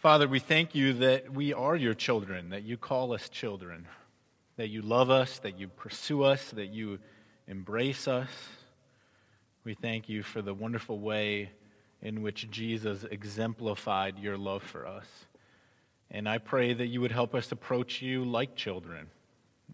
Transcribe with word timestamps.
Father, 0.00 0.26
we 0.26 0.38
thank 0.38 0.74
you 0.74 0.94
that 0.94 1.30
we 1.30 1.52
are 1.52 1.76
your 1.76 1.92
children, 1.92 2.48
that 2.48 2.62
you 2.62 2.78
call 2.78 3.12
us 3.12 3.28
children, 3.28 3.86
that 4.56 4.68
you 4.68 4.80
love 4.80 5.10
us, 5.10 5.38
that 5.40 5.58
you 5.58 5.68
pursue 5.68 6.22
us, 6.22 6.52
that 6.52 6.68
you 6.68 6.98
embrace 7.46 8.08
us. 8.08 8.30
We 9.62 9.74
thank 9.74 10.08
you 10.08 10.22
for 10.22 10.40
the 10.40 10.54
wonderful 10.54 10.98
way 10.98 11.50
in 12.00 12.22
which 12.22 12.50
Jesus 12.50 13.04
exemplified 13.10 14.18
your 14.18 14.38
love 14.38 14.62
for 14.62 14.86
us. 14.86 15.04
And 16.10 16.26
I 16.26 16.38
pray 16.38 16.72
that 16.72 16.86
you 16.86 17.02
would 17.02 17.12
help 17.12 17.34
us 17.34 17.52
approach 17.52 18.00
you 18.00 18.24
like 18.24 18.56
children, 18.56 19.08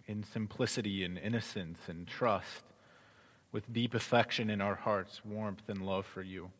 in 0.09 0.25
simplicity 0.25 1.05
and 1.05 1.17
innocence 1.19 1.79
and 1.87 2.05
trust, 2.05 2.65
with 3.53 3.73
deep 3.73 3.95
affection 3.95 4.51
in 4.51 4.61
our 4.61 4.75
hearts, 4.75 5.21
warmth 5.25 5.69
and 5.69 5.87
love 5.87 6.05
for 6.05 6.23
you. 6.23 6.51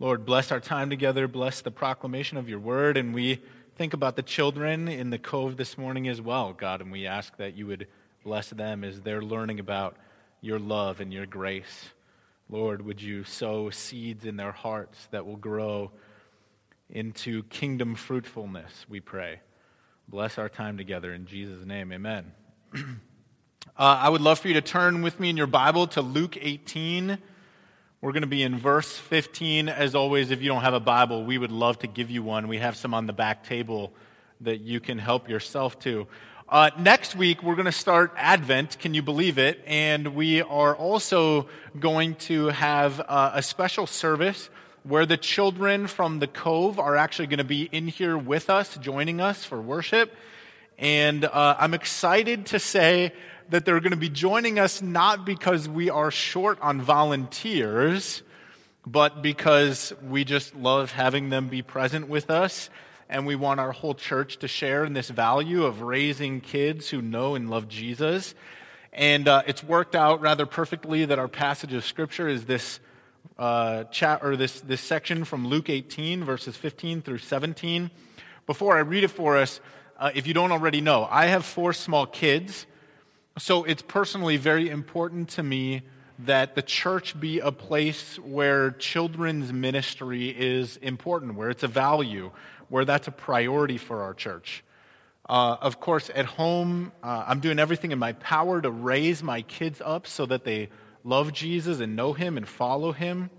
Lord, 0.00 0.26
bless 0.26 0.50
our 0.50 0.58
time 0.58 0.90
together, 0.90 1.28
bless 1.28 1.60
the 1.60 1.70
proclamation 1.70 2.36
of 2.36 2.48
your 2.48 2.58
word, 2.58 2.96
and 2.96 3.14
we 3.14 3.40
think 3.76 3.94
about 3.94 4.16
the 4.16 4.22
children 4.22 4.88
in 4.88 5.10
the 5.10 5.18
cove 5.18 5.56
this 5.56 5.78
morning 5.78 6.08
as 6.08 6.20
well, 6.20 6.52
God, 6.52 6.80
and 6.80 6.90
we 6.90 7.06
ask 7.06 7.36
that 7.36 7.56
you 7.56 7.68
would 7.68 7.86
bless 8.24 8.50
them 8.50 8.82
as 8.82 9.02
they're 9.02 9.22
learning 9.22 9.60
about 9.60 9.96
your 10.40 10.58
love 10.58 11.00
and 11.00 11.12
your 11.12 11.26
grace. 11.26 11.90
Lord, 12.48 12.84
would 12.84 13.00
you 13.00 13.22
sow 13.22 13.70
seeds 13.70 14.24
in 14.24 14.36
their 14.36 14.50
hearts 14.50 15.06
that 15.12 15.26
will 15.26 15.36
grow 15.36 15.92
into 16.90 17.44
kingdom 17.44 17.94
fruitfulness, 17.94 18.86
we 18.88 18.98
pray. 18.98 19.40
Bless 20.08 20.38
our 20.38 20.48
time 20.48 20.76
together 20.76 21.14
in 21.14 21.26
Jesus' 21.26 21.64
name. 21.64 21.92
Amen. 21.92 22.32
uh, 22.74 22.78
I 23.76 24.08
would 24.08 24.20
love 24.20 24.40
for 24.40 24.48
you 24.48 24.54
to 24.54 24.60
turn 24.60 25.02
with 25.02 25.20
me 25.20 25.30
in 25.30 25.36
your 25.36 25.46
Bible 25.46 25.86
to 25.88 26.02
Luke 26.02 26.36
18. 26.40 27.18
We're 28.04 28.12
going 28.12 28.20
to 28.20 28.26
be 28.26 28.42
in 28.42 28.58
verse 28.58 28.98
15. 28.98 29.70
As 29.70 29.94
always, 29.94 30.30
if 30.30 30.42
you 30.42 30.48
don't 30.48 30.60
have 30.60 30.74
a 30.74 30.78
Bible, 30.78 31.24
we 31.24 31.38
would 31.38 31.50
love 31.50 31.78
to 31.78 31.86
give 31.86 32.10
you 32.10 32.22
one. 32.22 32.48
We 32.48 32.58
have 32.58 32.76
some 32.76 32.92
on 32.92 33.06
the 33.06 33.14
back 33.14 33.44
table 33.44 33.94
that 34.42 34.60
you 34.60 34.78
can 34.78 34.98
help 34.98 35.26
yourself 35.26 35.78
to. 35.78 36.06
Uh, 36.46 36.68
next 36.78 37.16
week, 37.16 37.42
we're 37.42 37.54
going 37.54 37.64
to 37.64 37.72
start 37.72 38.12
Advent. 38.18 38.78
Can 38.78 38.92
you 38.92 39.00
believe 39.00 39.38
it? 39.38 39.58
And 39.66 40.14
we 40.14 40.42
are 40.42 40.76
also 40.76 41.48
going 41.80 42.16
to 42.16 42.48
have 42.48 43.00
uh, 43.00 43.30
a 43.32 43.42
special 43.42 43.86
service 43.86 44.50
where 44.82 45.06
the 45.06 45.16
children 45.16 45.86
from 45.86 46.18
the 46.18 46.26
Cove 46.26 46.78
are 46.78 46.96
actually 46.96 47.28
going 47.28 47.38
to 47.38 47.42
be 47.42 47.70
in 47.72 47.88
here 47.88 48.18
with 48.18 48.50
us, 48.50 48.76
joining 48.76 49.22
us 49.22 49.46
for 49.46 49.62
worship. 49.62 50.12
And 50.76 51.24
uh, 51.24 51.56
I'm 51.58 51.72
excited 51.72 52.44
to 52.46 52.58
say 52.58 53.14
that 53.50 53.64
they're 53.64 53.80
going 53.80 53.92
to 53.92 53.96
be 53.96 54.08
joining 54.08 54.58
us 54.58 54.82
not 54.82 55.24
because 55.24 55.68
we 55.68 55.90
are 55.90 56.10
short 56.10 56.58
on 56.60 56.80
volunteers, 56.80 58.22
but 58.86 59.22
because 59.22 59.92
we 60.02 60.24
just 60.24 60.54
love 60.54 60.92
having 60.92 61.30
them 61.30 61.48
be 61.48 61.62
present 61.62 62.08
with 62.08 62.30
us. 62.30 62.70
And 63.08 63.26
we 63.26 63.36
want 63.36 63.60
our 63.60 63.72
whole 63.72 63.94
church 63.94 64.38
to 64.38 64.48
share 64.48 64.84
in 64.84 64.92
this 64.92 65.10
value 65.10 65.64
of 65.64 65.82
raising 65.82 66.40
kids 66.40 66.88
who 66.88 67.02
know 67.02 67.34
and 67.34 67.50
love 67.50 67.68
Jesus. 67.68 68.34
And 68.92 69.28
uh, 69.28 69.42
it's 69.46 69.62
worked 69.62 69.94
out 69.94 70.20
rather 70.20 70.46
perfectly 70.46 71.04
that 71.04 71.18
our 71.18 71.28
passage 71.28 71.72
of 71.72 71.84
Scripture 71.84 72.28
is 72.28 72.44
this 72.46 72.80
uh, 73.38 73.84
chat 73.84 74.20
or 74.22 74.36
this, 74.36 74.60
this 74.60 74.80
section 74.80 75.24
from 75.24 75.48
Luke 75.48 75.68
18, 75.68 76.24
verses 76.24 76.56
15 76.56 77.02
through 77.02 77.18
17. 77.18 77.90
Before 78.46 78.76
I 78.76 78.80
read 78.80 79.04
it 79.04 79.08
for 79.08 79.36
us, 79.36 79.60
uh, 79.98 80.10
if 80.14 80.26
you 80.26 80.34
don't 80.34 80.52
already 80.52 80.80
know, 80.80 81.06
I 81.10 81.26
have 81.26 81.44
four 81.44 81.72
small 81.72 82.06
kids, 82.06 82.66
so 83.38 83.64
it's 83.64 83.82
personally 83.82 84.36
very 84.36 84.70
important 84.70 85.28
to 85.30 85.42
me 85.42 85.82
that 86.20 86.54
the 86.54 86.62
church 86.62 87.18
be 87.18 87.40
a 87.40 87.50
place 87.50 88.16
where 88.20 88.70
children's 88.70 89.52
ministry 89.52 90.28
is 90.28 90.76
important, 90.76 91.34
where 91.34 91.50
it's 91.50 91.64
a 91.64 91.68
value, 91.68 92.30
where 92.68 92.84
that's 92.84 93.08
a 93.08 93.12
priority 93.12 93.76
for 93.76 94.02
our 94.02 94.14
church. 94.14 94.62
Uh, 95.28 95.56
of 95.60 95.80
course, 95.80 96.10
at 96.14 96.26
home, 96.26 96.92
uh, 97.02 97.24
I'm 97.26 97.40
doing 97.40 97.58
everything 97.58 97.90
in 97.90 97.98
my 97.98 98.12
power 98.12 98.60
to 98.60 98.70
raise 98.70 99.22
my 99.22 99.42
kids 99.42 99.82
up 99.84 100.06
so 100.06 100.26
that 100.26 100.44
they 100.44 100.68
love 101.02 101.32
Jesus 101.32 101.80
and 101.80 101.96
know 101.96 102.12
him 102.12 102.36
and 102.36 102.46
follow 102.46 102.92
him. 102.92 103.30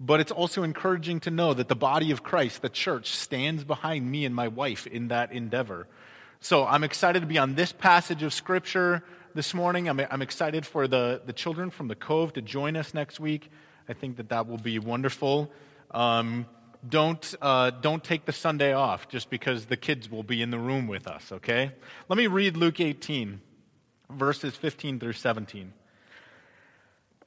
But 0.00 0.20
it's 0.20 0.32
also 0.32 0.62
encouraging 0.62 1.20
to 1.20 1.30
know 1.30 1.54
that 1.54 1.68
the 1.68 1.76
body 1.76 2.10
of 2.10 2.22
Christ, 2.22 2.62
the 2.62 2.68
church, 2.68 3.10
stands 3.10 3.62
behind 3.62 4.10
me 4.10 4.24
and 4.24 4.34
my 4.34 4.48
wife 4.48 4.86
in 4.86 5.08
that 5.08 5.30
endeavor. 5.30 5.86
So 6.40 6.66
I'm 6.66 6.84
excited 6.84 7.20
to 7.20 7.26
be 7.26 7.38
on 7.38 7.54
this 7.54 7.72
passage 7.72 8.22
of 8.22 8.32
Scripture 8.32 9.04
this 9.34 9.54
morning. 9.54 9.88
I'm, 9.88 10.00
I'm 10.10 10.22
excited 10.22 10.66
for 10.66 10.88
the, 10.88 11.22
the 11.24 11.32
children 11.32 11.70
from 11.70 11.88
the 11.88 11.94
Cove 11.94 12.32
to 12.34 12.42
join 12.42 12.76
us 12.76 12.94
next 12.94 13.20
week. 13.20 13.50
I 13.88 13.92
think 13.92 14.16
that 14.16 14.28
that 14.28 14.46
will 14.46 14.58
be 14.58 14.78
wonderful. 14.78 15.50
Um, 15.90 16.46
don't, 16.88 17.34
uh, 17.40 17.70
don't 17.70 18.04
take 18.04 18.24
the 18.24 18.32
Sunday 18.32 18.72
off 18.72 19.08
just 19.08 19.30
because 19.30 19.66
the 19.66 19.76
kids 19.76 20.10
will 20.10 20.22
be 20.22 20.42
in 20.42 20.50
the 20.50 20.58
room 20.58 20.86
with 20.86 21.06
us, 21.06 21.32
okay? 21.32 21.72
Let 22.08 22.16
me 22.16 22.26
read 22.26 22.56
Luke 22.56 22.80
18, 22.80 23.40
verses 24.10 24.56
15 24.56 25.00
through 25.00 25.14
17 25.14 25.72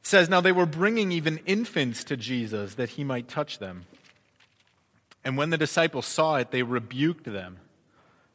says, 0.03 0.29
Now 0.29 0.41
they 0.41 0.51
were 0.51 0.65
bringing 0.65 1.11
even 1.11 1.39
infants 1.45 2.03
to 2.05 2.17
Jesus 2.17 2.75
that 2.75 2.91
he 2.91 3.03
might 3.03 3.27
touch 3.27 3.59
them. 3.59 3.85
And 5.23 5.37
when 5.37 5.51
the 5.51 5.57
disciples 5.57 6.05
saw 6.05 6.37
it, 6.37 6.51
they 6.51 6.63
rebuked 6.63 7.25
them. 7.25 7.57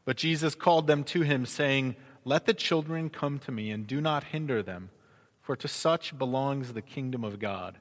But 0.04 0.16
Jesus 0.16 0.54
called 0.54 0.86
them 0.86 1.02
to 1.04 1.22
him, 1.22 1.46
saying, 1.46 1.96
Let 2.26 2.44
the 2.44 2.54
children 2.54 3.08
come 3.08 3.38
to 3.38 3.52
me, 3.52 3.70
and 3.70 3.86
do 3.86 4.00
not 4.00 4.24
hinder 4.24 4.60
them, 4.60 4.90
for 5.42 5.54
to 5.54 5.68
such 5.68 6.18
belongs 6.18 6.72
the 6.72 6.82
kingdom 6.82 7.22
of 7.22 7.38
God. 7.38 7.78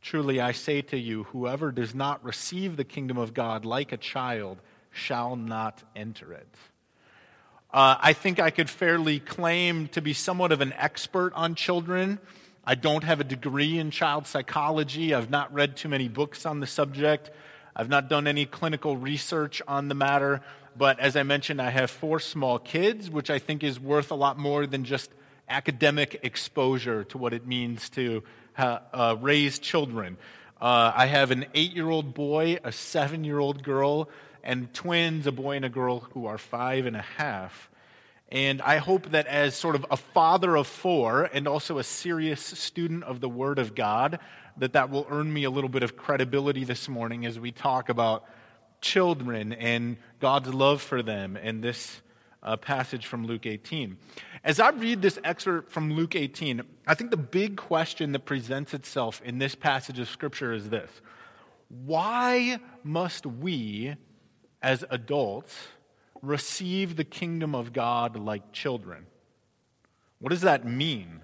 Truly 0.00 0.40
I 0.40 0.52
say 0.52 0.80
to 0.82 0.96
you, 0.96 1.24
whoever 1.24 1.72
does 1.72 1.92
not 1.92 2.24
receive 2.24 2.76
the 2.76 2.84
kingdom 2.84 3.18
of 3.18 3.34
God 3.34 3.64
like 3.64 3.90
a 3.90 3.96
child 3.96 4.58
shall 4.92 5.34
not 5.34 5.82
enter 5.96 6.32
it. 6.32 6.54
Uh, 7.72 7.96
I 8.00 8.12
think 8.12 8.38
I 8.38 8.50
could 8.50 8.70
fairly 8.70 9.18
claim 9.18 9.88
to 9.88 10.00
be 10.00 10.12
somewhat 10.12 10.52
of 10.52 10.60
an 10.60 10.72
expert 10.74 11.32
on 11.34 11.56
children. 11.56 12.20
I 12.64 12.76
don't 12.76 13.02
have 13.02 13.18
a 13.18 13.24
degree 13.24 13.76
in 13.76 13.90
child 13.90 14.28
psychology. 14.28 15.12
I've 15.12 15.30
not 15.30 15.52
read 15.52 15.76
too 15.76 15.88
many 15.88 16.06
books 16.06 16.46
on 16.46 16.60
the 16.60 16.66
subject. 16.68 17.32
I've 17.74 17.88
not 17.88 18.08
done 18.08 18.28
any 18.28 18.46
clinical 18.46 18.96
research 18.96 19.60
on 19.66 19.88
the 19.88 19.96
matter. 19.96 20.42
But 20.76 21.00
as 21.00 21.16
I 21.16 21.22
mentioned, 21.22 21.60
I 21.60 21.70
have 21.70 21.90
four 21.90 22.20
small 22.20 22.58
kids, 22.58 23.10
which 23.10 23.30
I 23.30 23.38
think 23.38 23.64
is 23.64 23.78
worth 23.78 24.10
a 24.10 24.14
lot 24.14 24.38
more 24.38 24.66
than 24.66 24.84
just 24.84 25.10
academic 25.48 26.20
exposure 26.22 27.04
to 27.04 27.18
what 27.18 27.32
it 27.34 27.46
means 27.46 27.90
to 27.90 28.22
uh, 28.56 29.16
raise 29.20 29.58
children. 29.58 30.16
Uh, 30.60 30.92
I 30.94 31.06
have 31.06 31.30
an 31.30 31.46
eight 31.54 31.72
year 31.72 31.88
old 31.88 32.14
boy, 32.14 32.58
a 32.62 32.72
seven 32.72 33.24
year 33.24 33.38
old 33.38 33.62
girl, 33.62 34.08
and 34.42 34.72
twins, 34.72 35.26
a 35.26 35.32
boy 35.32 35.56
and 35.56 35.64
a 35.64 35.70
girl 35.70 36.00
who 36.00 36.26
are 36.26 36.38
five 36.38 36.86
and 36.86 36.96
a 36.96 37.02
half. 37.02 37.70
And 38.28 38.62
I 38.62 38.76
hope 38.76 39.10
that 39.10 39.26
as 39.26 39.56
sort 39.56 39.74
of 39.74 39.84
a 39.90 39.96
father 39.96 40.56
of 40.56 40.66
four 40.66 41.24
and 41.32 41.48
also 41.48 41.78
a 41.78 41.84
serious 41.84 42.40
student 42.40 43.02
of 43.04 43.20
the 43.20 43.28
Word 43.28 43.58
of 43.58 43.74
God, 43.74 44.20
that 44.56 44.74
that 44.74 44.90
will 44.90 45.06
earn 45.10 45.32
me 45.32 45.44
a 45.44 45.50
little 45.50 45.68
bit 45.68 45.82
of 45.82 45.96
credibility 45.96 46.64
this 46.64 46.88
morning 46.88 47.26
as 47.26 47.40
we 47.40 47.50
talk 47.50 47.88
about 47.88 48.24
children 48.80 49.52
and 49.52 49.96
God's 50.20 50.52
love 50.52 50.82
for 50.82 51.02
them 51.02 51.36
and 51.36 51.62
this 51.62 52.00
uh, 52.42 52.56
passage 52.56 53.06
from 53.06 53.26
Luke 53.26 53.46
18. 53.46 53.96
As 54.42 54.58
I 54.58 54.70
read 54.70 55.02
this 55.02 55.18
excerpt 55.22 55.70
from 55.70 55.92
Luke 55.92 56.16
18, 56.16 56.62
I 56.86 56.94
think 56.94 57.10
the 57.10 57.16
big 57.16 57.56
question 57.56 58.12
that 58.12 58.24
presents 58.24 58.72
itself 58.72 59.20
in 59.24 59.38
this 59.38 59.54
passage 59.54 59.98
of 59.98 60.08
Scripture 60.08 60.52
is 60.52 60.70
this 60.70 60.90
Why 61.68 62.58
must 62.82 63.26
we, 63.26 63.94
as 64.62 64.84
adults, 64.90 65.54
receive 66.22 66.96
the 66.96 67.04
kingdom 67.04 67.54
of 67.54 67.72
God 67.72 68.16
like 68.16 68.52
children. 68.52 69.06
What 70.18 70.30
does 70.30 70.42
that 70.42 70.66
mean? 70.66 71.20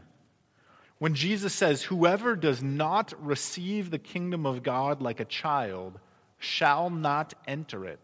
When 0.98 1.14
Jesus 1.14 1.52
says, 1.52 1.84
Whoever 1.84 2.36
does 2.36 2.62
not 2.62 3.12
receive 3.24 3.90
the 3.90 3.98
kingdom 3.98 4.46
of 4.46 4.62
God 4.62 5.02
like 5.02 5.20
a 5.20 5.24
child 5.24 6.00
shall 6.38 6.90
not 6.90 7.34
enter 7.46 7.84
it. 7.84 8.00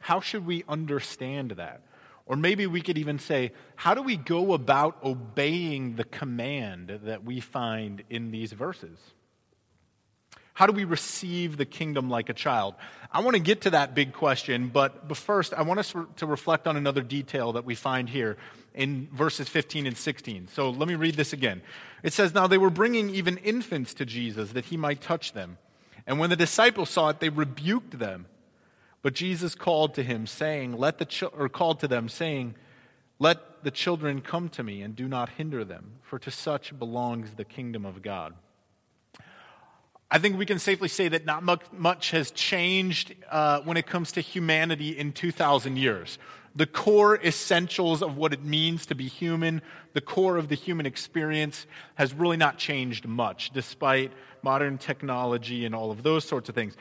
How 0.00 0.20
should 0.20 0.46
we 0.46 0.64
understand 0.68 1.52
that? 1.52 1.82
Or 2.26 2.36
maybe 2.36 2.66
we 2.66 2.80
could 2.80 2.98
even 2.98 3.18
say, 3.18 3.52
How 3.76 3.94
do 3.94 4.02
we 4.02 4.16
go 4.16 4.54
about 4.54 5.02
obeying 5.02 5.96
the 5.96 6.04
command 6.04 7.00
that 7.04 7.24
we 7.24 7.40
find 7.40 8.02
in 8.08 8.30
these 8.30 8.52
verses? 8.52 8.98
How 10.54 10.66
do 10.66 10.72
we 10.72 10.84
receive 10.84 11.56
the 11.56 11.64
kingdom 11.64 12.08
like 12.08 12.28
a 12.28 12.32
child? 12.32 12.76
I 13.10 13.20
want 13.20 13.34
to 13.34 13.42
get 13.42 13.62
to 13.62 13.70
that 13.70 13.94
big 13.94 14.12
question, 14.12 14.68
but, 14.68 15.16
first, 15.16 15.52
I 15.52 15.62
want 15.62 15.80
us 15.80 15.94
to 16.16 16.26
reflect 16.26 16.68
on 16.68 16.76
another 16.76 17.02
detail 17.02 17.52
that 17.54 17.64
we 17.64 17.74
find 17.74 18.08
here 18.08 18.36
in 18.72 19.08
verses 19.12 19.48
15 19.48 19.86
and 19.86 19.96
16. 19.96 20.48
So 20.52 20.70
let 20.70 20.88
me 20.88 20.94
read 20.94 21.16
this 21.16 21.32
again. 21.32 21.60
It 22.04 22.12
says, 22.12 22.34
Now 22.34 22.46
they 22.46 22.58
were 22.58 22.70
bringing 22.70 23.10
even 23.10 23.36
infants 23.38 23.94
to 23.94 24.06
Jesus 24.06 24.52
that 24.52 24.66
he 24.66 24.76
might 24.76 25.00
touch 25.00 25.32
them. 25.32 25.58
And 26.06 26.18
when 26.18 26.30
the 26.30 26.36
disciples 26.36 26.90
saw 26.90 27.08
it, 27.08 27.20
they 27.20 27.28
rebuked 27.28 27.98
them. 27.98 28.26
But 29.02 29.14
Jesus 29.14 29.54
called 29.54 29.94
to 29.94 30.02
him, 30.02 30.26
saying, 30.26 30.78
Let 30.78 30.98
the 30.98 31.30
or 31.36 31.48
called 31.48 31.80
to 31.80 31.88
them, 31.88 32.08
saying, 32.08 32.54
Let 33.18 33.62
the 33.62 33.70
children 33.70 34.20
come 34.20 34.48
to 34.50 34.62
me, 34.62 34.82
and 34.82 34.96
do 34.96 35.08
not 35.08 35.30
hinder 35.30 35.64
them, 35.64 35.92
for 36.02 36.18
to 36.18 36.30
such 36.30 36.78
belongs 36.78 37.34
the 37.34 37.44
kingdom 37.44 37.84
of 37.84 38.02
God. 38.02 38.34
I 40.10 40.18
think 40.18 40.38
we 40.38 40.46
can 40.46 40.58
safely 40.58 40.88
say 40.88 41.08
that 41.08 41.24
not 41.24 41.42
much 41.72 42.10
has 42.12 42.30
changed 42.30 43.14
uh, 43.30 43.60
when 43.62 43.76
it 43.76 43.86
comes 43.86 44.12
to 44.12 44.20
humanity 44.20 44.90
in 44.90 45.12
2,000 45.12 45.76
years. 45.76 46.18
The 46.56 46.66
core 46.66 47.16
essentials 47.16 48.02
of 48.02 48.16
what 48.16 48.32
it 48.32 48.44
means 48.44 48.86
to 48.86 48.94
be 48.94 49.08
human, 49.08 49.60
the 49.92 50.00
core 50.00 50.36
of 50.36 50.48
the 50.48 50.54
human 50.54 50.86
experience, 50.86 51.66
has 51.96 52.14
really 52.14 52.36
not 52.36 52.58
changed 52.58 53.06
much, 53.06 53.50
despite 53.50 54.12
modern 54.42 54.78
technology 54.78 55.64
and 55.64 55.74
all 55.74 55.90
of 55.90 56.02
those 56.02 56.24
sorts 56.24 56.48
of 56.48 56.54
things. 56.54 56.76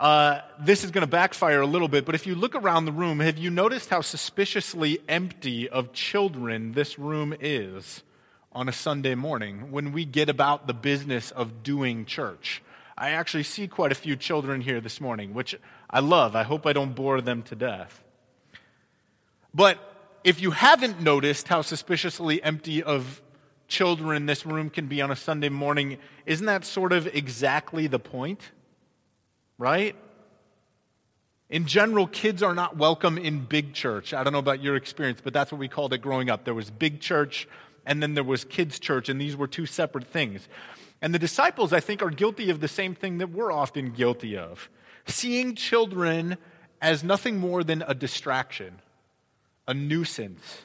Uh, 0.00 0.40
this 0.60 0.82
is 0.82 0.90
going 0.90 1.02
to 1.02 1.10
backfire 1.10 1.60
a 1.60 1.66
little 1.66 1.88
bit, 1.88 2.04
but 2.04 2.14
if 2.14 2.26
you 2.26 2.34
look 2.34 2.54
around 2.54 2.84
the 2.84 2.92
room, 2.92 3.20
have 3.20 3.38
you 3.38 3.50
noticed 3.50 3.90
how 3.90 4.00
suspiciously 4.00 4.98
empty 5.08 5.68
of 5.68 5.92
children 5.92 6.72
this 6.72 6.98
room 6.98 7.34
is? 7.38 8.02
on 8.54 8.68
a 8.68 8.72
Sunday 8.72 9.16
morning 9.16 9.72
when 9.72 9.92
we 9.92 10.04
get 10.04 10.28
about 10.28 10.66
the 10.66 10.74
business 10.74 11.32
of 11.32 11.62
doing 11.62 12.04
church. 12.04 12.62
I 12.96 13.10
actually 13.10 13.42
see 13.42 13.66
quite 13.66 13.90
a 13.90 13.96
few 13.96 14.14
children 14.14 14.60
here 14.60 14.80
this 14.80 15.00
morning, 15.00 15.34
which 15.34 15.56
I 15.90 15.98
love. 15.98 16.36
I 16.36 16.44
hope 16.44 16.64
I 16.64 16.72
don't 16.72 16.94
bore 16.94 17.20
them 17.20 17.42
to 17.44 17.56
death. 17.56 18.03
But 19.54 19.78
if 20.24 20.40
you 20.42 20.50
haven't 20.50 21.00
noticed 21.00 21.48
how 21.48 21.62
suspiciously 21.62 22.42
empty 22.42 22.82
of 22.82 23.22
children 23.68 24.26
this 24.26 24.44
room 24.44 24.68
can 24.68 24.88
be 24.88 25.00
on 25.00 25.10
a 25.10 25.16
Sunday 25.16 25.48
morning, 25.48 25.98
isn't 26.26 26.46
that 26.46 26.64
sort 26.64 26.92
of 26.92 27.06
exactly 27.06 27.86
the 27.86 27.98
point? 27.98 28.40
Right? 29.56 29.94
In 31.48 31.66
general, 31.66 32.06
kids 32.06 32.42
are 32.42 32.54
not 32.54 32.76
welcome 32.76 33.16
in 33.16 33.44
big 33.44 33.74
church. 33.74 34.12
I 34.12 34.24
don't 34.24 34.32
know 34.32 34.38
about 34.38 34.62
your 34.62 34.76
experience, 34.76 35.20
but 35.22 35.32
that's 35.32 35.52
what 35.52 35.58
we 35.58 35.68
called 35.68 35.92
it 35.92 35.98
growing 35.98 36.30
up. 36.30 36.44
There 36.44 36.54
was 36.54 36.70
big 36.70 37.00
church, 37.00 37.46
and 37.86 38.02
then 38.02 38.14
there 38.14 38.24
was 38.24 38.44
kids' 38.44 38.78
church, 38.78 39.08
and 39.08 39.20
these 39.20 39.36
were 39.36 39.46
two 39.46 39.66
separate 39.66 40.06
things. 40.06 40.48
And 41.00 41.14
the 41.14 41.18
disciples, 41.18 41.72
I 41.72 41.80
think, 41.80 42.02
are 42.02 42.10
guilty 42.10 42.50
of 42.50 42.60
the 42.60 42.68
same 42.68 42.94
thing 42.94 43.18
that 43.18 43.30
we're 43.30 43.52
often 43.52 43.92
guilty 43.92 44.36
of 44.36 44.68
seeing 45.06 45.54
children 45.54 46.38
as 46.80 47.04
nothing 47.04 47.38
more 47.38 47.62
than 47.62 47.84
a 47.86 47.94
distraction, 47.94 48.80
a 49.66 49.74
nuisance 49.74 50.62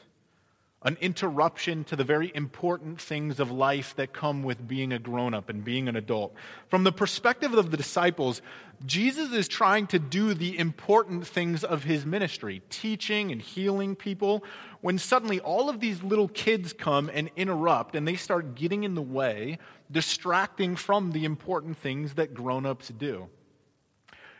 an 0.83 0.97
interruption 1.01 1.83
to 1.83 1.95
the 1.95 2.05
very 2.05 2.31
important 2.33 3.01
things 3.01 3.39
of 3.39 3.51
life 3.51 3.93
that 3.97 4.13
come 4.13 4.43
with 4.43 4.65
being 4.65 4.93
a 4.93 4.99
grown 4.99 5.33
up 5.33 5.49
and 5.49 5.65
being 5.65 5.89
an 5.89 5.95
adult. 5.97 6.33
From 6.69 6.85
the 6.85 6.91
perspective 6.91 7.53
of 7.53 7.69
the 7.69 7.75
disciples, 7.75 8.41
Jesus 8.85 9.33
is 9.33 9.49
trying 9.49 9.87
to 9.87 9.99
do 9.99 10.33
the 10.33 10.57
important 10.57 11.27
things 11.27 11.65
of 11.65 11.83
his 11.83 12.05
ministry, 12.05 12.61
teaching 12.69 13.29
and 13.29 13.41
healing 13.41 13.93
people, 13.93 14.41
when 14.79 14.97
suddenly 14.97 15.41
all 15.41 15.69
of 15.69 15.81
these 15.81 16.01
little 16.01 16.29
kids 16.29 16.71
come 16.71 17.11
and 17.13 17.29
interrupt 17.35 17.93
and 17.93 18.07
they 18.07 18.15
start 18.15 18.55
getting 18.55 18.85
in 18.85 18.95
the 18.95 19.01
way, 19.01 19.57
distracting 19.91 20.77
from 20.77 21.11
the 21.11 21.25
important 21.25 21.77
things 21.77 22.13
that 22.13 22.33
grown 22.33 22.65
ups 22.65 22.87
do. 22.87 23.27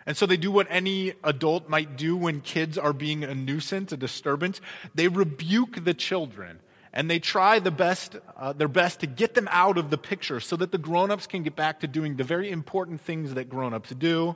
And 0.09 0.17
so 0.17 0.25
they 0.25 0.37
do 0.37 0.51
what 0.51 0.65
any 0.71 1.13
adult 1.23 1.69
might 1.69 1.95
do 1.95 2.17
when 2.17 2.41
kids 2.41 2.79
are 2.79 2.93
being 2.93 3.23
a 3.23 3.35
nuisance, 3.35 3.91
a 3.91 3.97
disturbance. 3.97 4.59
They 4.95 5.07
rebuke 5.07 5.85
the 5.85 5.93
children 5.93 6.61
and 6.91 7.11
they 7.11 7.19
try 7.19 7.59
the 7.59 7.69
best, 7.69 8.15
uh, 8.35 8.53
their 8.53 8.67
best 8.67 9.01
to 9.01 9.05
get 9.05 9.35
them 9.35 9.47
out 9.51 9.77
of 9.77 9.91
the 9.91 9.99
picture 9.99 10.39
so 10.39 10.55
that 10.55 10.71
the 10.71 10.79
grown-ups 10.79 11.27
can 11.27 11.43
get 11.43 11.55
back 11.55 11.81
to 11.81 11.87
doing 11.87 12.15
the 12.15 12.23
very 12.23 12.49
important 12.49 13.01
things 13.01 13.35
that 13.35 13.49
grown-ups 13.49 13.91
do. 13.91 14.35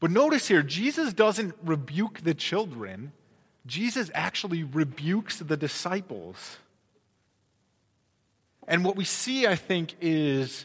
But 0.00 0.12
notice 0.12 0.48
here, 0.48 0.62
Jesus 0.62 1.12
doesn't 1.12 1.54
rebuke 1.62 2.22
the 2.22 2.32
children. 2.32 3.12
Jesus 3.66 4.10
actually 4.14 4.64
rebukes 4.64 5.40
the 5.40 5.58
disciples. 5.58 6.56
And 8.66 8.82
what 8.82 8.96
we 8.96 9.04
see, 9.04 9.46
I 9.46 9.56
think, 9.56 9.94
is 10.00 10.64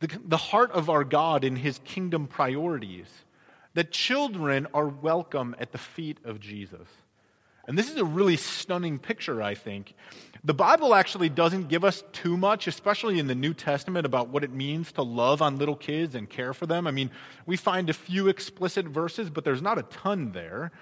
the, 0.00 0.18
the 0.24 0.36
heart 0.36 0.70
of 0.72 0.88
our 0.88 1.04
God 1.04 1.44
in 1.44 1.56
his 1.56 1.80
kingdom 1.84 2.26
priorities, 2.26 3.06
that 3.74 3.90
children 3.90 4.66
are 4.74 4.88
welcome 4.88 5.54
at 5.58 5.72
the 5.72 5.78
feet 5.78 6.18
of 6.24 6.40
Jesus. 6.40 6.88
And 7.66 7.76
this 7.76 7.90
is 7.90 7.96
a 7.96 8.04
really 8.04 8.36
stunning 8.36 8.98
picture, 8.98 9.42
I 9.42 9.54
think. 9.54 9.94
The 10.42 10.54
Bible 10.54 10.94
actually 10.94 11.28
doesn't 11.28 11.68
give 11.68 11.84
us 11.84 12.02
too 12.12 12.36
much, 12.36 12.66
especially 12.66 13.18
in 13.18 13.26
the 13.26 13.34
New 13.34 13.52
Testament, 13.52 14.06
about 14.06 14.28
what 14.28 14.42
it 14.42 14.52
means 14.52 14.90
to 14.92 15.02
love 15.02 15.42
on 15.42 15.58
little 15.58 15.76
kids 15.76 16.14
and 16.14 16.30
care 16.30 16.54
for 16.54 16.64
them. 16.64 16.86
I 16.86 16.92
mean, 16.92 17.10
we 17.44 17.58
find 17.58 17.90
a 17.90 17.92
few 17.92 18.28
explicit 18.28 18.86
verses, 18.86 19.28
but 19.28 19.44
there's 19.44 19.60
not 19.60 19.78
a 19.78 19.82
ton 19.82 20.32
there. 20.32 20.72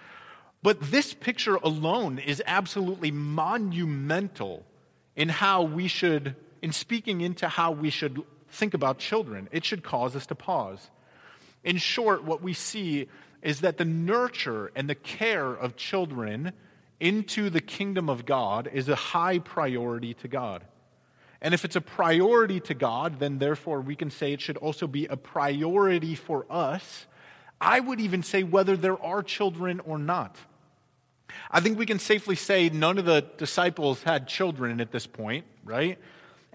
But 0.63 0.81
this 0.81 1.13
picture 1.13 1.57
alone 1.57 2.19
is 2.19 2.41
absolutely 2.47 3.11
monumental 3.11 4.65
in 5.17 5.29
how 5.29 5.63
we 5.63 5.89
should, 5.89 6.37
in 6.63 6.71
speaking 6.71 7.21
into 7.21 7.49
how 7.49 7.73
we 7.73 7.91
should 7.91 8.23
think 8.57 8.75
about 8.75 8.99
children. 8.99 9.49
It 9.53 9.65
should 9.65 9.83
cause 9.83 10.17
us 10.17 10.27
to 10.27 10.35
pause. 10.35 10.91
In 11.63 11.77
short, 11.77 12.25
what 12.25 12.43
we 12.43 12.53
see 12.53 13.09
is 13.43 13.61
that 13.61 13.77
the 13.77 13.85
nurture 13.85 14.73
and 14.75 14.89
the 14.89 14.95
care 14.95 15.51
of 15.51 15.77
children 15.77 16.53
into 16.99 17.51
the 17.51 17.61
kingdom 17.61 18.09
of 18.09 18.25
God 18.25 18.69
is 18.73 18.89
a 18.89 18.95
high 18.95 19.39
priority 19.39 20.15
to 20.15 20.29
God. 20.29 20.65
And 21.41 21.53
if 21.53 21.65
it's 21.65 21.77
a 21.77 21.81
priority 21.81 22.61
to 22.61 22.75
God, 22.75 23.21
then 23.21 23.39
therefore 23.39 23.81
we 23.81 23.95
can 23.95 24.11
say 24.11 24.33
it 24.33 24.41
should 24.41 24.57
also 24.57 24.87
be 24.87 25.07
a 25.07 25.17
priority 25.17 26.15
for 26.15 26.47
us. 26.51 27.07
I 27.61 27.81
would 27.81 28.01
even 28.01 28.23
say 28.23 28.43
whether 28.43 28.77
there 28.77 29.01
are 29.03 29.23
children 29.23 29.81
or 29.81 29.99
not. 29.99 30.37
I 31.51 31.61
think 31.61 31.79
we 31.79 31.87
can 31.87 31.99
safely 31.99 32.37
say 32.37 32.69
none 32.71 32.99
of 32.99 33.05
the 33.05 33.25
disciples 33.37 34.03
had 34.03 34.29
children 34.29 34.81
at 34.81 34.93
this 34.93 35.07
point, 35.07 35.45
right? 35.65 35.99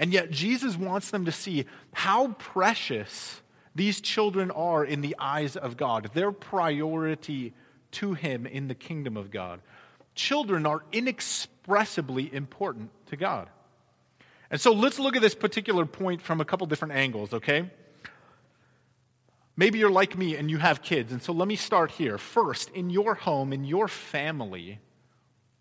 And 0.02 0.12
yet, 0.12 0.32
Jesus 0.32 0.76
wants 0.76 1.12
them 1.12 1.26
to 1.26 1.32
see 1.32 1.66
how 1.94 2.30
precious 2.40 3.40
these 3.76 4.02
children 4.02 4.50
are 4.50 4.84
in 4.84 5.02
the 5.02 5.16
eyes 5.20 5.56
of 5.56 5.78
God, 5.78 6.10
their 6.16 6.32
priority 6.32 7.54
to 7.92 8.16
Him 8.16 8.48
in 8.48 8.68
the 8.68 8.74
kingdom 8.74 9.16
of 9.16 9.30
God. 9.30 9.62
Children 10.16 10.66
are 10.66 10.84
inexpressibly 10.92 12.34
important 12.34 12.90
to 13.06 13.16
God. 13.16 13.48
And 14.50 14.60
so 14.60 14.74
let's 14.74 14.98
look 14.98 15.16
at 15.16 15.22
this 15.22 15.36
particular 15.36 15.86
point 15.86 16.24
from 16.24 16.42
a 16.42 16.46
couple 16.46 16.66
different 16.66 16.96
angles, 16.96 17.32
okay? 17.32 17.70
Maybe 19.56 19.78
you're 19.78 19.92
like 19.92 20.18
me 20.18 20.36
and 20.36 20.50
you 20.50 20.58
have 20.58 20.82
kids. 20.82 21.12
And 21.12 21.22
so 21.22 21.32
let 21.32 21.48
me 21.48 21.56
start 21.56 21.92
here. 21.92 22.18
First, 22.18 22.72
in 22.72 22.90
your 22.90 23.14
home, 23.14 23.54
in 23.54 23.66
your 23.66 23.88
family, 23.88 24.80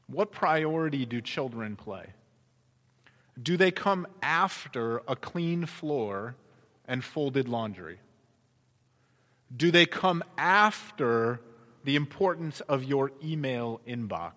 what 0.07 0.33
priority 0.33 1.05
do 1.05 1.21
children 1.21 1.77
play? 1.77 2.15
Do 3.41 3.57
they 3.57 3.71
come 3.71 4.07
after 4.23 5.03
a 5.09 5.17
clean 5.17 5.67
floor 5.67 6.37
and 6.87 7.05
folded 7.05 7.49
laundry? 7.49 7.99
Do 9.55 9.71
they 9.71 9.87
come 9.87 10.23
after 10.39 11.41
the 11.85 11.97
importance 11.97 12.61
of 12.63 12.85
your 12.85 13.13
email 13.23 13.81
inbox? 13.87 14.33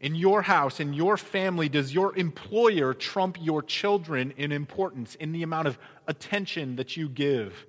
In 0.00 0.14
your 0.16 0.42
house, 0.42 0.80
in 0.80 0.94
your 0.94 1.16
family, 1.16 1.68
does 1.68 1.94
your 1.94 2.16
employer 2.16 2.92
trump 2.92 3.38
your 3.40 3.62
children 3.62 4.32
in 4.36 4.50
importance, 4.50 5.14
in 5.14 5.32
the 5.32 5.44
amount 5.44 5.68
of 5.68 5.78
attention 6.08 6.76
that 6.76 6.96
you 6.96 7.08
give? 7.08 7.66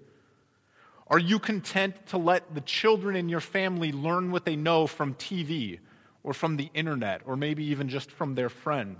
Are 1.07 1.19
you 1.19 1.37
content 1.37 2.07
to 2.07 2.17
let 2.17 2.55
the 2.55 2.61
children 2.61 3.15
in 3.15 3.29
your 3.29 3.39
family 3.39 3.91
learn 3.91 4.31
what 4.31 4.45
they 4.45 4.55
know 4.55 4.87
from 4.87 5.13
TV 5.13 5.79
or 6.23 6.33
from 6.33 6.57
the 6.57 6.71
internet 6.73 7.21
or 7.25 7.35
maybe 7.35 7.65
even 7.65 7.87
just 7.87 8.09
from 8.09 8.33
their 8.33 8.49
friends? 8.49 8.99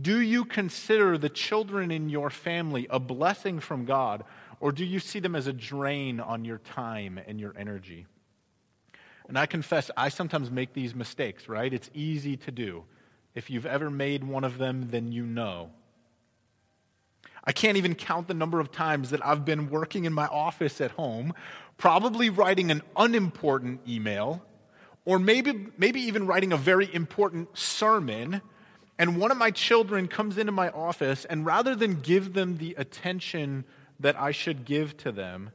Do 0.00 0.20
you 0.20 0.44
consider 0.44 1.16
the 1.16 1.28
children 1.28 1.90
in 1.90 2.08
your 2.08 2.30
family 2.30 2.86
a 2.90 2.98
blessing 2.98 3.60
from 3.60 3.84
God, 3.84 4.24
or 4.58 4.72
do 4.72 4.84
you 4.84 4.98
see 4.98 5.20
them 5.20 5.36
as 5.36 5.46
a 5.46 5.52
drain 5.52 6.18
on 6.18 6.44
your 6.44 6.58
time 6.58 7.20
and 7.26 7.38
your 7.40 7.54
energy? 7.56 8.06
And 9.28 9.38
I 9.38 9.46
confess, 9.46 9.90
I 9.96 10.08
sometimes 10.08 10.50
make 10.50 10.74
these 10.74 10.94
mistakes, 10.94 11.48
right? 11.48 11.72
It's 11.72 11.90
easy 11.94 12.36
to 12.38 12.50
do. 12.50 12.84
If 13.34 13.50
you've 13.50 13.66
ever 13.66 13.88
made 13.88 14.24
one 14.24 14.44
of 14.44 14.58
them, 14.58 14.88
then 14.90 15.12
you 15.12 15.24
know. 15.24 15.70
I 17.44 17.52
can't 17.52 17.76
even 17.76 17.94
count 17.94 18.26
the 18.26 18.34
number 18.34 18.58
of 18.58 18.72
times 18.72 19.10
that 19.10 19.24
I've 19.24 19.44
been 19.44 19.68
working 19.68 20.04
in 20.04 20.12
my 20.12 20.26
office 20.26 20.80
at 20.80 20.92
home, 20.92 21.34
probably 21.76 22.30
writing 22.30 22.70
an 22.70 22.82
unimportant 22.96 23.80
email, 23.88 24.42
or 25.04 25.18
maybe, 25.18 25.68
maybe 25.76 26.00
even 26.02 26.26
writing 26.26 26.52
a 26.52 26.56
very 26.56 26.92
important 26.92 27.56
sermon 27.56 28.40
and 28.98 29.18
one 29.18 29.30
of 29.30 29.36
my 29.36 29.50
children 29.50 30.08
comes 30.08 30.38
into 30.38 30.52
my 30.52 30.70
office, 30.70 31.24
and 31.24 31.44
rather 31.44 31.74
than 31.74 32.00
give 32.00 32.32
them 32.32 32.58
the 32.58 32.74
attention 32.78 33.64
that 33.98 34.18
I 34.20 34.30
should 34.30 34.64
give 34.64 34.96
to 34.98 35.12
them, 35.12 35.50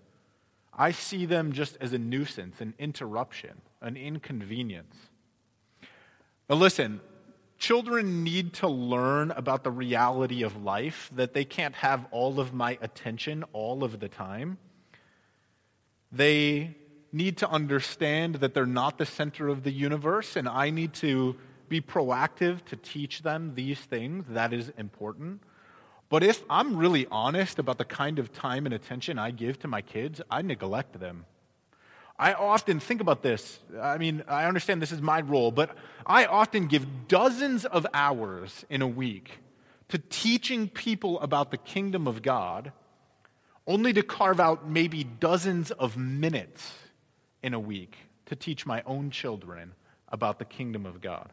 I 0.74 0.92
see 0.92 1.26
them 1.26 1.52
just 1.52 1.78
as 1.82 1.94
a 1.94 1.98
nuisance, 1.98 2.62
an 2.62 2.74
interruption, 2.80 3.62
an 3.82 3.98
inconvenience. 3.98 4.96
Now, 6.50 6.56
listen, 6.56 7.02
children 7.58 8.24
need 8.24 8.54
to 8.56 8.68
learn 8.68 9.32
about 9.32 9.64
the 9.64 9.72
reality 9.72 10.44
of 10.44 10.64
life, 10.64 11.10
that 11.16 11.34
they 11.34 11.46
can't 11.46 11.76
have 11.76 12.06
all 12.12 12.40
of 12.40 12.54
my 12.54 12.78
attention 12.82 13.44
all 13.54 13.84
of 13.84 14.00
the 14.00 14.10
time. 14.10 14.58
They 16.12 16.76
need 17.12 17.38
to 17.38 17.50
understand 17.50 18.36
that 18.36 18.54
they're 18.54 18.66
not 18.66 18.98
the 18.98 19.06
center 19.06 19.48
of 19.48 19.64
the 19.64 19.72
universe, 19.72 20.36
and 20.36 20.48
I 20.48 20.70
need 20.70 20.94
to 20.96 21.36
be 21.70 21.82
proactive 21.82 22.66
to 22.66 22.76
teach 22.76 23.22
them 23.22 23.54
these 23.56 23.80
things. 23.80 24.26
That 24.30 24.54
is 24.54 24.72
important. 24.78 25.42
But 26.10 26.24
if 26.24 26.44
I'm 26.50 26.76
really 26.76 27.06
honest 27.12 27.60
about 27.60 27.78
the 27.78 27.86
kind 27.86 28.18
of 28.18 28.34
time 28.34 28.66
and 28.66 28.74
attention 28.74 29.20
I 29.20 29.32
give 29.32 29.60
to 29.60 29.68
my 29.68 29.82
kids, 29.82 30.22
I 30.30 30.42
neglect 30.42 31.00
them. 31.00 31.26
I 32.18 32.34
often 32.34 32.82
think 32.82 33.00
about 33.00 33.22
this. 33.22 33.60
I 33.80 33.98
mean, 33.98 34.24
I 34.28 34.46
understand 34.46 34.82
this 34.82 34.92
is 34.92 35.02
my 35.02 35.22
role, 35.22 35.52
but 35.52 35.78
I 36.06 36.26
often 36.26 36.68
give 36.68 37.08
dozens 37.08 37.64
of 37.64 37.88
hours 37.94 38.66
in 38.70 38.82
a 38.82 38.88
week 38.88 39.40
to 39.88 39.98
teaching 39.98 40.68
people 40.68 41.20
about 41.22 41.52
the 41.52 41.58
kingdom 41.58 42.08
of 42.08 42.22
God, 42.22 42.74
only 43.66 43.94
to 43.94 44.04
carve 44.04 44.40
out 44.40 44.70
maybe 44.70 45.04
dozens 45.04 45.72
of 45.72 45.96
minutes 45.96 46.74
in 47.42 47.54
a 47.54 47.60
week 47.60 47.96
to 48.26 48.36
teach 48.36 48.66
my 48.66 48.84
own 48.86 49.12
children 49.12 49.74
about 50.10 50.40
the 50.40 50.46
kingdom 50.46 50.86
of 50.86 51.02
God. 51.02 51.32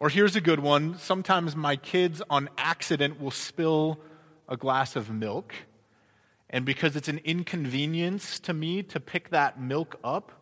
Or 0.00 0.08
here's 0.08 0.36
a 0.36 0.40
good 0.40 0.60
one. 0.60 0.96
Sometimes 0.98 1.56
my 1.56 1.74
kids 1.74 2.22
on 2.30 2.48
accident 2.56 3.20
will 3.20 3.32
spill 3.32 3.98
a 4.48 4.56
glass 4.56 4.94
of 4.94 5.10
milk. 5.10 5.52
And 6.48 6.64
because 6.64 6.94
it's 6.94 7.08
an 7.08 7.20
inconvenience 7.24 8.38
to 8.40 8.54
me 8.54 8.84
to 8.84 9.00
pick 9.00 9.30
that 9.30 9.60
milk 9.60 9.98
up, 10.04 10.32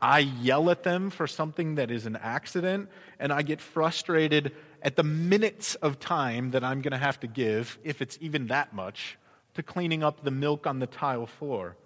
I 0.00 0.20
yell 0.20 0.70
at 0.70 0.84
them 0.84 1.10
for 1.10 1.26
something 1.26 1.74
that 1.74 1.90
is 1.90 2.06
an 2.06 2.16
accident, 2.16 2.88
and 3.18 3.32
I 3.32 3.42
get 3.42 3.60
frustrated 3.60 4.52
at 4.80 4.96
the 4.96 5.02
minutes 5.02 5.74
of 5.74 6.00
time 6.00 6.52
that 6.52 6.64
I'm 6.64 6.80
going 6.80 6.92
to 6.92 6.96
have 6.96 7.20
to 7.20 7.26
give, 7.26 7.78
if 7.84 8.00
it's 8.00 8.16
even 8.20 8.46
that 8.46 8.72
much, 8.72 9.18
to 9.54 9.62
cleaning 9.62 10.02
up 10.02 10.24
the 10.24 10.30
milk 10.30 10.66
on 10.66 10.78
the 10.78 10.86
tile 10.86 11.26
floor. 11.26 11.76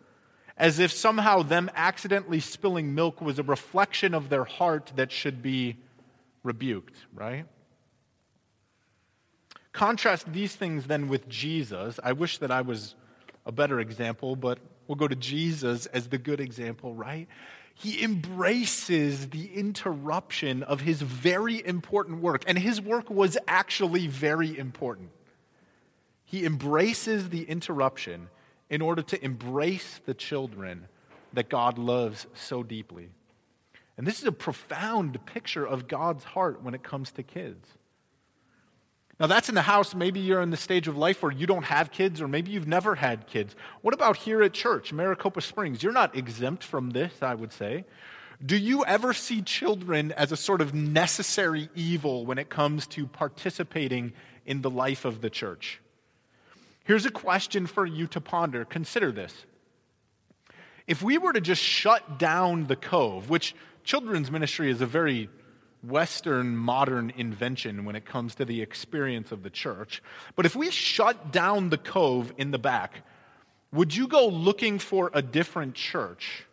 As 0.57 0.79
if 0.79 0.93
somehow 0.93 1.43
them 1.43 1.69
accidentally 1.75 2.39
spilling 2.39 2.95
milk 2.95 3.21
was 3.21 3.41
a 3.41 3.43
reflection 3.43 4.15
of 4.15 4.29
their 4.29 4.45
heart 4.45 4.93
that 4.95 5.11
should 5.11 5.43
be 5.43 5.79
rebuked, 6.45 6.95
right? 7.13 7.47
Contrast 9.73 10.33
these 10.33 10.55
things 10.55 10.87
then 10.87 11.09
with 11.09 11.29
Jesus. 11.29 11.99
I 12.05 12.13
wish 12.13 12.39
that 12.39 12.53
I 12.53 12.61
was 12.61 12.95
a 13.45 13.51
better 13.51 13.81
example, 13.81 14.37
but 14.37 14.61
we'll 14.87 14.95
go 14.95 15.09
to 15.09 15.17
Jesus 15.17 15.87
as 15.87 16.09
the 16.09 16.19
good 16.19 16.41
example, 16.41 16.95
right? 16.95 17.27
He 17.75 18.05
embraces 18.05 19.31
the 19.31 19.53
interruption 19.53 20.63
of 20.63 20.83
his 20.83 21.03
very 21.03 21.67
important 21.67 22.23
work, 22.23 22.45
and 22.47 22.57
his 22.57 22.81
work 22.81 23.11
was 23.11 23.37
actually 23.49 24.07
very 24.07 24.57
important. 24.57 25.11
He 26.25 26.45
embraces 26.45 27.31
the 27.31 27.43
interruption 27.43 28.29
in 28.71 28.81
order 28.81 29.03
to 29.03 29.25
embrace 29.25 30.01
the 30.07 30.15
children 30.15 30.87
that 31.33 31.49
God 31.49 31.79
loves 31.79 32.27
so 32.35 32.63
deeply. 32.63 33.11
And 33.97 34.07
this 34.07 34.19
is 34.19 34.27
a 34.27 34.33
profound 34.33 35.25
picture 35.27 35.67
of 35.67 35.89
God's 35.89 36.25
heart 36.25 36.63
when 36.63 36.75
it 36.75 36.83
comes 36.83 37.13
to 37.13 37.23
kids. 37.23 37.67
Now, 39.21 39.29
that's 39.29 39.49
in 39.49 39.55
the 39.55 39.63
house. 39.63 39.95
Maybe 39.95 40.19
you're 40.19 40.43
in 40.43 40.51
the 40.51 40.57
stage 40.57 40.89
of 40.89 40.97
life 40.97 41.23
where 41.23 41.31
you 41.31 41.47
don't 41.47 41.65
have 41.65 41.93
kids, 41.93 42.21
or 42.21 42.27
maybe 42.27 42.51
you've 42.51 42.67
never 42.67 42.97
had 42.97 43.29
kids. 43.29 43.55
What 43.81 43.95
about 43.95 44.17
here 44.17 44.43
at 44.43 44.53
church, 44.53 44.93
Maricopa 44.93 45.41
Springs? 45.41 45.83
You're 45.85 45.93
not 45.93 46.17
exempt 46.17 46.65
from 46.65 46.91
this, 46.91 47.13
I 47.23 47.35
would 47.35 47.53
say. 47.53 47.85
Do 48.45 48.57
you 48.57 48.85
ever 48.85 49.13
see 49.13 49.41
children 49.41 50.11
as 50.13 50.33
a 50.33 50.37
sort 50.37 50.61
of 50.61 50.75
necessary 50.75 51.69
evil 51.77 52.27
when 52.27 52.39
it 52.39 52.49
comes 52.49 52.89
to 52.89 53.07
participating 53.07 54.13
in 54.45 54.63
the 54.63 54.71
life 54.71 55.05
of 55.05 55.21
the 55.21 55.31
church? 55.31 55.81
Here's 56.83 57.07
a 57.07 57.11
question 57.11 57.67
for 57.67 57.87
you 57.87 58.09
to 58.09 58.21
ponder. 58.21 58.65
Consider 58.65 59.13
this. 59.13 59.47
If 60.87 61.03
we 61.03 61.17
were 61.17 61.33
to 61.33 61.41
just 61.41 61.63
shut 61.63 62.19
down 62.19 62.67
the 62.67 62.77
cove, 62.77 63.31
which 63.31 63.55
children's 63.85 64.31
ministry 64.31 64.71
is 64.71 64.81
a 64.81 64.87
very 64.87 65.29
Western 65.83 66.57
modern 66.57 67.13
invention 67.17 67.85
when 67.85 67.95
it 67.95 68.05
comes 68.05 68.35
to 68.37 68.45
the 68.45 68.63
experience 68.63 69.33
of 69.33 69.43
the 69.43 69.51
church. 69.51 70.03
But 70.35 70.47
if 70.47 70.57
we 70.57 70.71
shut 70.71 71.31
down 71.31 71.69
the 71.69 71.79
cove 71.79 72.33
in 72.39 72.51
the 72.51 72.59
back, 72.59 73.05
would 73.73 73.95
you 73.95 74.09
go 74.09 74.27
looking 74.27 74.79
for 74.79 75.11
a 75.13 75.21
different 75.21 75.75
church 75.75 76.47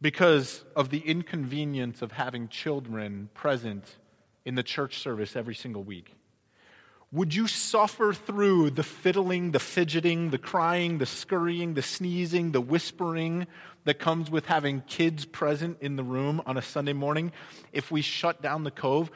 because 0.00 0.64
of 0.74 0.90
the 0.90 0.98
inconvenience 0.98 2.02
of 2.02 2.12
having 2.12 2.48
children 2.48 3.30
present 3.32 3.96
in 4.44 4.54
the 4.54 4.62
church 4.62 4.98
service 4.98 5.34
every 5.34 5.54
single 5.54 5.82
week? 5.82 6.14
Would 7.16 7.34
you 7.34 7.46
suffer 7.48 8.12
through 8.12 8.72
the 8.72 8.82
fiddling, 8.82 9.52
the 9.52 9.58
fidgeting, 9.58 10.28
the 10.28 10.36
crying, 10.36 10.98
the 10.98 11.06
scurrying, 11.06 11.72
the 11.72 11.80
sneezing, 11.80 12.52
the 12.52 12.60
whispering 12.60 13.46
that 13.84 13.98
comes 13.98 14.30
with 14.30 14.44
having 14.44 14.82
kids 14.82 15.24
present 15.24 15.78
in 15.80 15.96
the 15.96 16.04
room 16.04 16.42
on 16.44 16.58
a 16.58 16.62
Sunday 16.62 16.92
morning 16.92 17.32
if 17.72 17.90
we 17.90 18.02
shut 18.02 18.42
down 18.42 18.64
the 18.64 18.70
cove? 18.70 19.10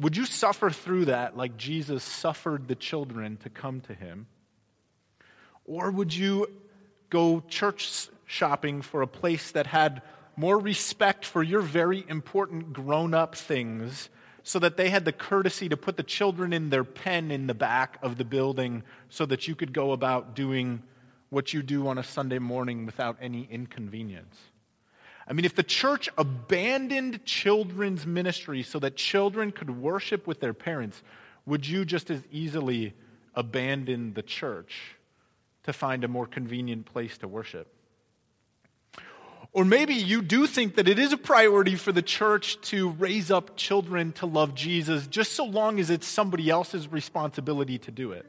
Would 0.00 0.18
you 0.18 0.26
suffer 0.26 0.68
through 0.68 1.06
that 1.06 1.34
like 1.34 1.56
Jesus 1.56 2.04
suffered 2.04 2.68
the 2.68 2.74
children 2.74 3.38
to 3.38 3.48
come 3.48 3.80
to 3.80 3.94
him? 3.94 4.26
Or 5.64 5.90
would 5.90 6.14
you 6.14 6.48
go 7.08 7.40
church 7.48 8.10
shopping 8.26 8.82
for 8.82 9.00
a 9.00 9.06
place 9.06 9.52
that 9.52 9.66
had 9.66 10.02
more 10.36 10.58
respect 10.58 11.24
for 11.24 11.42
your 11.42 11.62
very 11.62 12.04
important 12.06 12.74
grown 12.74 13.14
up 13.14 13.34
things 13.34 14.10
so 14.46 14.60
that 14.60 14.76
they 14.76 14.90
had 14.90 15.04
the 15.04 15.10
courtesy 15.10 15.68
to 15.68 15.76
put 15.76 15.96
the 15.96 16.04
children 16.04 16.52
in 16.52 16.70
their 16.70 16.84
pen 16.84 17.32
in 17.32 17.48
the 17.48 17.54
back 17.54 17.98
of 18.00 18.16
the 18.16 18.24
building 18.24 18.84
so 19.08 19.26
that 19.26 19.48
you 19.48 19.56
could 19.56 19.72
go 19.72 19.90
about 19.90 20.36
doing 20.36 20.84
what 21.30 21.52
you 21.52 21.64
do 21.64 21.88
on 21.88 21.98
a 21.98 22.02
Sunday 22.04 22.38
morning 22.38 22.86
without 22.86 23.16
any 23.20 23.48
inconvenience. 23.50 24.36
I 25.26 25.32
mean, 25.32 25.44
if 25.44 25.56
the 25.56 25.64
church 25.64 26.08
abandoned 26.16 27.24
children's 27.24 28.06
ministry 28.06 28.62
so 28.62 28.78
that 28.78 28.94
children 28.94 29.50
could 29.50 29.68
worship 29.68 30.28
with 30.28 30.38
their 30.38 30.54
parents, 30.54 31.02
would 31.44 31.66
you 31.66 31.84
just 31.84 32.08
as 32.08 32.22
easily 32.30 32.94
abandon 33.34 34.14
the 34.14 34.22
church 34.22 34.94
to 35.64 35.72
find 35.72 36.04
a 36.04 36.08
more 36.08 36.28
convenient 36.28 36.86
place 36.86 37.18
to 37.18 37.26
worship? 37.26 37.66
Or 39.56 39.64
maybe 39.64 39.94
you 39.94 40.20
do 40.20 40.46
think 40.46 40.74
that 40.74 40.86
it 40.86 40.98
is 40.98 41.14
a 41.14 41.16
priority 41.16 41.76
for 41.76 41.90
the 41.90 42.02
church 42.02 42.60
to 42.72 42.90
raise 42.90 43.30
up 43.30 43.56
children 43.56 44.12
to 44.12 44.26
love 44.26 44.54
Jesus 44.54 45.06
just 45.06 45.32
so 45.32 45.46
long 45.46 45.80
as 45.80 45.88
it's 45.88 46.06
somebody 46.06 46.50
else's 46.50 46.92
responsibility 46.92 47.78
to 47.78 47.90
do 47.90 48.12
it. 48.12 48.26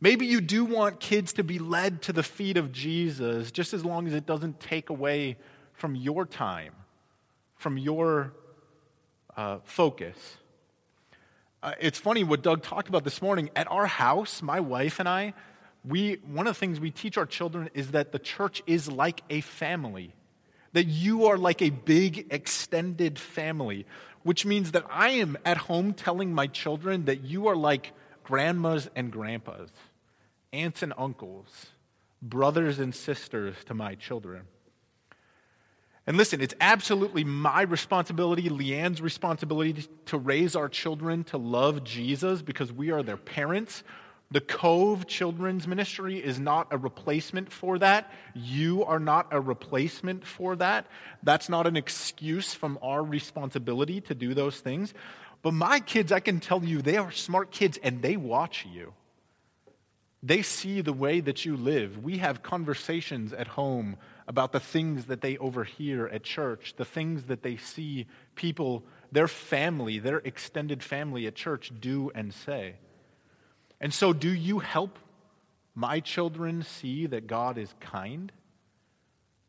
Maybe 0.00 0.24
you 0.24 0.40
do 0.40 0.64
want 0.64 1.00
kids 1.00 1.34
to 1.34 1.44
be 1.44 1.58
led 1.58 2.00
to 2.02 2.14
the 2.14 2.22
feet 2.22 2.56
of 2.56 2.72
Jesus 2.72 3.50
just 3.50 3.74
as 3.74 3.84
long 3.84 4.06
as 4.06 4.14
it 4.14 4.24
doesn't 4.24 4.58
take 4.58 4.88
away 4.88 5.36
from 5.74 5.94
your 5.94 6.24
time, 6.24 6.72
from 7.56 7.76
your 7.76 8.32
uh, 9.36 9.58
focus. 9.64 10.38
Uh, 11.62 11.74
it's 11.78 11.98
funny 11.98 12.24
what 12.24 12.42
Doug 12.42 12.62
talked 12.62 12.88
about 12.88 13.04
this 13.04 13.20
morning. 13.20 13.50
At 13.54 13.70
our 13.70 13.86
house, 13.86 14.40
my 14.40 14.60
wife 14.60 14.98
and 14.98 15.06
I, 15.06 15.34
we, 15.84 16.14
one 16.26 16.46
of 16.46 16.54
the 16.54 16.58
things 16.58 16.80
we 16.80 16.90
teach 16.90 17.16
our 17.16 17.26
children 17.26 17.70
is 17.74 17.92
that 17.92 18.12
the 18.12 18.18
church 18.18 18.62
is 18.66 18.88
like 18.88 19.22
a 19.30 19.40
family, 19.40 20.14
that 20.72 20.84
you 20.84 21.26
are 21.26 21.38
like 21.38 21.62
a 21.62 21.70
big 21.70 22.26
extended 22.30 23.18
family, 23.18 23.86
which 24.22 24.44
means 24.44 24.72
that 24.72 24.84
I 24.90 25.10
am 25.10 25.38
at 25.44 25.56
home 25.56 25.92
telling 25.94 26.34
my 26.34 26.46
children 26.46 27.06
that 27.06 27.22
you 27.22 27.46
are 27.48 27.56
like 27.56 27.92
grandmas 28.24 28.90
and 28.94 29.10
grandpas, 29.10 29.70
aunts 30.52 30.82
and 30.82 30.92
uncles, 30.98 31.66
brothers 32.20 32.78
and 32.78 32.94
sisters 32.94 33.56
to 33.66 33.74
my 33.74 33.94
children. 33.94 34.42
And 36.06 36.16
listen, 36.16 36.40
it's 36.40 36.54
absolutely 36.58 37.22
my 37.22 37.62
responsibility, 37.62 38.48
Leanne's 38.48 39.02
responsibility 39.02 39.86
to 40.06 40.16
raise 40.16 40.56
our 40.56 40.68
children 40.68 41.22
to 41.24 41.36
love 41.36 41.84
Jesus 41.84 42.40
because 42.40 42.72
we 42.72 42.90
are 42.90 43.02
their 43.02 43.18
parents. 43.18 43.84
The 44.30 44.40
Cove 44.42 45.06
Children's 45.06 45.66
Ministry 45.66 46.18
is 46.18 46.38
not 46.38 46.68
a 46.70 46.76
replacement 46.76 47.50
for 47.50 47.78
that. 47.78 48.12
You 48.34 48.84
are 48.84 48.98
not 48.98 49.28
a 49.30 49.40
replacement 49.40 50.26
for 50.26 50.54
that. 50.56 50.86
That's 51.22 51.48
not 51.48 51.66
an 51.66 51.76
excuse 51.76 52.52
from 52.52 52.78
our 52.82 53.02
responsibility 53.02 54.02
to 54.02 54.14
do 54.14 54.34
those 54.34 54.60
things. 54.60 54.92
But 55.40 55.54
my 55.54 55.80
kids, 55.80 56.12
I 56.12 56.20
can 56.20 56.40
tell 56.40 56.62
you, 56.62 56.82
they 56.82 56.98
are 56.98 57.10
smart 57.10 57.50
kids 57.52 57.78
and 57.82 58.02
they 58.02 58.18
watch 58.18 58.66
you. 58.70 58.92
They 60.22 60.42
see 60.42 60.82
the 60.82 60.92
way 60.92 61.20
that 61.20 61.46
you 61.46 61.56
live. 61.56 62.04
We 62.04 62.18
have 62.18 62.42
conversations 62.42 63.32
at 63.32 63.46
home 63.46 63.96
about 64.26 64.52
the 64.52 64.60
things 64.60 65.06
that 65.06 65.22
they 65.22 65.38
overhear 65.38 66.06
at 66.08 66.24
church, 66.24 66.74
the 66.76 66.84
things 66.84 67.24
that 67.24 67.42
they 67.42 67.56
see 67.56 68.06
people, 68.34 68.84
their 69.10 69.28
family, 69.28 69.98
their 69.98 70.18
extended 70.18 70.82
family 70.82 71.26
at 71.26 71.34
church 71.34 71.72
do 71.80 72.10
and 72.14 72.34
say. 72.34 72.74
And 73.80 73.94
so, 73.94 74.12
do 74.12 74.30
you 74.30 74.58
help 74.58 74.98
my 75.74 76.00
children 76.00 76.62
see 76.62 77.06
that 77.06 77.26
God 77.26 77.58
is 77.58 77.74
kind? 77.80 78.32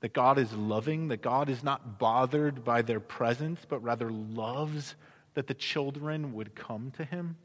That 0.01 0.13
God 0.13 0.37
is 0.37 0.53
loving? 0.53 1.07
That 1.07 1.21
God 1.21 1.49
is 1.49 1.63
not 1.63 1.97
bothered 1.99 2.63
by 2.63 2.81
their 2.81 2.99
presence, 2.99 3.61
but 3.67 3.83
rather 3.83 4.11
loves 4.11 4.95
that 5.33 5.47
the 5.47 5.53
children 5.53 6.33
would 6.33 6.55
come 6.55 6.91
to 6.97 7.03
Him? 7.03 7.37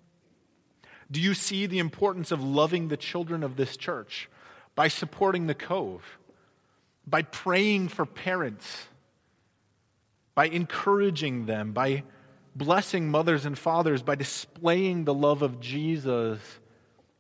Do 1.11 1.21
you 1.21 1.35
see 1.35 1.67
the 1.67 1.79
importance 1.79 2.33
of 2.33 2.43
loving 2.43 2.89
the 2.89 2.97
children 2.97 3.43
of 3.43 3.57
this 3.57 3.77
church 3.77 4.29
by 4.75 4.89
supporting 4.89 5.47
the 5.47 5.55
Cove, 5.55 6.19
by 7.07 7.23
praying 7.23 7.89
for 7.89 8.07
parents, 8.07 8.89
by 10.35 10.47
encouraging 10.47 11.47
them, 11.47 11.73
by 11.73 12.03
blessing 12.57 13.11
mothers 13.11 13.47
and 13.47 13.59
fathers, 13.59 14.03
by 14.03 14.15
displaying 14.15 15.05
the 15.05 15.15
love 15.15 15.43
of 15.43 15.61
Jesus? 15.61 16.41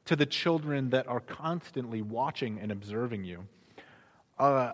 To 0.06 0.16
the 0.16 0.26
children 0.26 0.90
that 0.90 1.06
are 1.08 1.20
constantly 1.20 2.02
watching 2.02 2.58
and 2.61 2.70
observing 2.70 3.25
you. 3.25 3.46
Uh, 4.38 4.73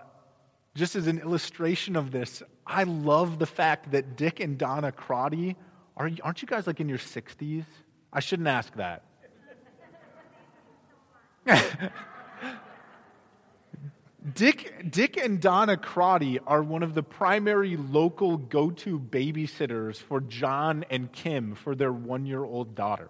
just 0.75 0.97
as 0.97 1.07
an 1.07 1.19
illustration 1.19 1.97
of 1.97 2.11
this, 2.11 2.43
I 2.67 2.85
love 2.85 3.39
the 3.39 3.47
fact 3.47 3.93
that 3.93 4.17
Dick 4.17 4.41
and 4.41 4.57
Donna 4.59 4.93
Crotty 4.93 5.57
are, 5.97 6.11
aren't 6.23 6.41
you 6.41 6.49
guys 6.49 6.67
like 6.67 6.81
in 6.81 6.89
your 6.89 6.99
60s? 6.99 7.65
I 8.13 8.21
shouldn't 8.21 8.49
ask 8.49 8.75
that. 8.77 9.05
Dick, 14.35 14.91
Dick 14.91 15.17
and 15.17 15.41
Donna 15.41 15.77
Crotty 15.77 16.39
are 16.47 16.63
one 16.63 16.83
of 16.83 16.95
the 16.95 17.03
primary 17.03 17.77
local 17.77 18.37
go 18.37 18.71
to 18.71 18.99
babysitters 18.99 19.97
for 19.97 20.21
John 20.21 20.85
and 20.91 21.11
Kim 21.13 21.55
for 21.55 21.75
their 21.75 21.93
one 21.93 22.27
year 22.27 22.45
old 22.45 22.75
daughter. 22.75 23.09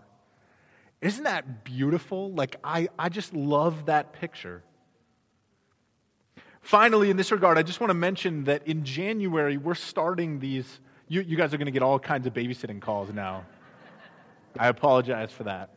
Isn't 1.00 1.25
that 1.25 1.64
beautiful? 1.64 2.33
Like, 2.33 2.57
I, 2.62 2.88
I 2.99 3.09
just 3.09 3.33
love 3.33 3.87
that 3.87 4.12
picture. 4.12 4.62
Finally, 6.61 7.11
in 7.11 7.16
this 7.16 7.33
regard, 7.33 7.57
I 7.57 7.62
just 7.62 7.80
want 7.80 7.90
to 7.90 7.95
mention 7.95 8.45
that 8.45 8.66
in 8.66 8.85
January, 8.85 9.57
we're 9.57 9.75
starting 9.75 10.40
these. 10.40 10.80
You, 11.09 11.23
you 11.23 11.37
guys 11.37 11.54
are 11.54 11.57
going 11.57 11.66
to 11.66 11.73
get 11.73 11.83
all 11.83 11.99
kinds 11.99 12.26
of 12.26 12.35
babysitting 12.35 12.80
calls 12.80 13.12
now. 13.12 13.47
I 14.59 14.69
apologize 14.69 15.33
for 15.33 15.45
that. 15.45 15.71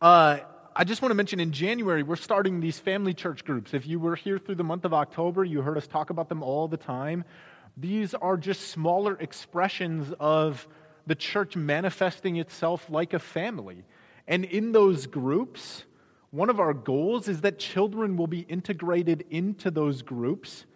Uh, 0.00 0.38
I 0.74 0.84
just 0.84 1.02
want 1.02 1.10
to 1.10 1.16
mention 1.16 1.40
in 1.40 1.52
January, 1.52 2.02
we're 2.02 2.16
starting 2.16 2.60
these 2.60 2.78
family 2.78 3.14
church 3.14 3.44
groups. 3.44 3.74
If 3.74 3.86
you 3.86 3.98
were 3.98 4.14
here 4.14 4.38
through 4.38 4.56
the 4.56 4.64
month 4.64 4.84
of 4.84 4.94
October, 4.94 5.42
you 5.42 5.62
heard 5.62 5.76
us 5.76 5.86
talk 5.86 6.10
about 6.10 6.28
them 6.28 6.42
all 6.42 6.68
the 6.68 6.76
time. 6.76 7.24
These 7.76 8.14
are 8.14 8.36
just 8.36 8.68
smaller 8.68 9.16
expressions 9.18 10.12
of 10.20 10.68
the 11.06 11.14
church 11.14 11.56
manifesting 11.56 12.36
itself 12.36 12.90
like 12.90 13.12
a 13.12 13.18
family. 13.18 13.84
And 14.26 14.44
in 14.44 14.72
those 14.72 15.06
groups, 15.06 15.84
one 16.30 16.50
of 16.50 16.58
our 16.60 16.74
goals 16.74 17.28
is 17.28 17.42
that 17.42 17.58
children 17.58 18.16
will 18.16 18.26
be 18.26 18.40
integrated 18.40 19.24
into 19.30 19.70
those 19.70 20.02
groups. 20.02 20.66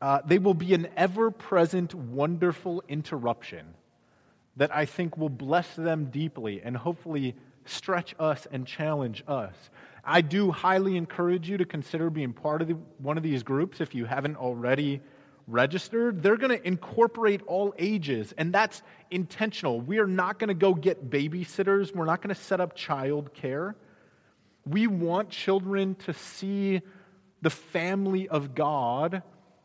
Uh, 0.00 0.20
they 0.24 0.38
will 0.38 0.54
be 0.54 0.74
an 0.74 0.88
ever 0.96 1.30
present, 1.30 1.94
wonderful 1.94 2.82
interruption 2.88 3.74
that 4.56 4.74
I 4.74 4.86
think 4.86 5.16
will 5.16 5.28
bless 5.28 5.74
them 5.76 6.06
deeply 6.06 6.60
and 6.62 6.76
hopefully 6.76 7.34
stretch 7.64 8.14
us 8.18 8.46
and 8.50 8.66
challenge 8.66 9.22
us. 9.28 9.54
I 10.04 10.20
do 10.20 10.50
highly 10.50 10.96
encourage 10.96 11.48
you 11.48 11.56
to 11.58 11.64
consider 11.64 12.10
being 12.10 12.32
part 12.32 12.60
of 12.60 12.68
the, 12.68 12.76
one 12.98 13.16
of 13.16 13.22
these 13.22 13.42
groups 13.42 13.80
if 13.80 13.94
you 13.94 14.04
haven't 14.04 14.36
already 14.36 15.00
registered. 15.46 16.22
They're 16.22 16.36
going 16.36 16.56
to 16.56 16.66
incorporate 16.66 17.42
all 17.46 17.74
ages, 17.78 18.32
and 18.38 18.52
that's 18.52 18.82
intentional. 19.10 19.80
We 19.80 19.98
are 19.98 20.06
not 20.06 20.38
going 20.38 20.48
to 20.48 20.54
go 20.54 20.74
get 20.74 21.10
babysitters, 21.10 21.94
we're 21.94 22.04
not 22.04 22.22
going 22.22 22.34
to 22.34 22.40
set 22.40 22.60
up 22.60 22.74
child 22.74 23.34
care. 23.34 23.74
We 24.64 24.86
want 24.86 25.30
children 25.30 25.96
to 25.96 26.14
see 26.14 26.82
the 27.40 27.50
family 27.50 28.28
of 28.28 28.54
God 28.54 29.22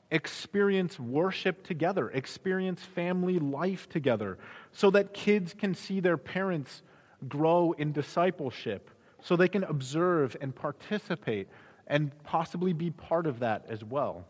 experience 0.10 1.00
worship 1.00 1.63
together, 1.63 2.10
experience 2.10 2.81
family 2.81 3.39
life 3.39 3.89
together, 3.89 4.38
so 4.72 4.89
that 4.91 5.13
kids 5.13 5.53
can 5.53 5.75
see 5.75 6.00
their 6.00 6.17
parents 6.17 6.81
grow 7.27 7.74
in 7.74 7.91
discipleship 7.91 8.89
so 9.22 9.36
they 9.36 9.48
can 9.48 9.63
observe 9.63 10.36
and 10.41 10.55
participate 10.55 11.48
and 11.88 12.12
possibly 12.24 12.74
be 12.74 12.91
part 12.91 13.27
of 13.27 13.39
that 13.39 13.65
as 13.69 13.84
well. 13.84 14.25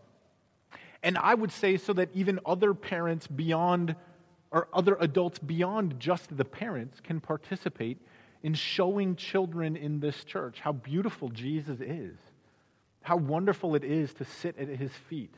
And 1.04 1.18
I 1.18 1.34
would 1.34 1.52
say 1.52 1.78
so 1.78 1.94
that 1.94 2.10
even 2.14 2.40
other 2.46 2.74
parents 2.74 3.28
beyond, 3.28 3.96
or 4.52 4.68
other 4.74 4.98
adults 5.00 5.40
beyond 5.40 6.00
just 6.00 6.36
the 6.36 6.46
parents, 6.46 7.00
can 7.02 7.20
participate 7.20 8.00
in 8.44 8.54
showing 8.54 9.16
children 9.16 9.76
in 9.76 10.00
this 10.00 10.24
church 10.24 10.60
how 10.60 10.72
beautiful 10.72 11.30
Jesus 11.30 11.80
is, 11.80 12.18
how 13.02 13.18
wonderful 13.18 13.76
it 13.76 13.84
is 13.84 14.14
to 14.16 14.26
sit 14.26 14.58
at 14.58 14.68
his 14.68 14.92
feet. 14.92 15.34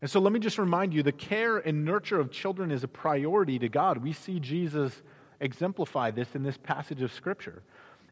And 0.00 0.10
so 0.10 0.18
let 0.20 0.32
me 0.32 0.40
just 0.40 0.58
remind 0.58 0.94
you 0.94 1.02
the 1.02 1.12
care 1.12 1.58
and 1.58 1.84
nurture 1.84 2.18
of 2.18 2.30
children 2.30 2.70
is 2.70 2.84
a 2.84 2.88
priority 2.88 3.58
to 3.58 3.68
God. 3.68 3.98
We 3.98 4.12
see 4.12 4.40
Jesus 4.40 5.02
exemplify 5.40 6.10
this 6.10 6.34
in 6.34 6.42
this 6.42 6.56
passage 6.56 7.02
of 7.02 7.12
Scripture. 7.12 7.62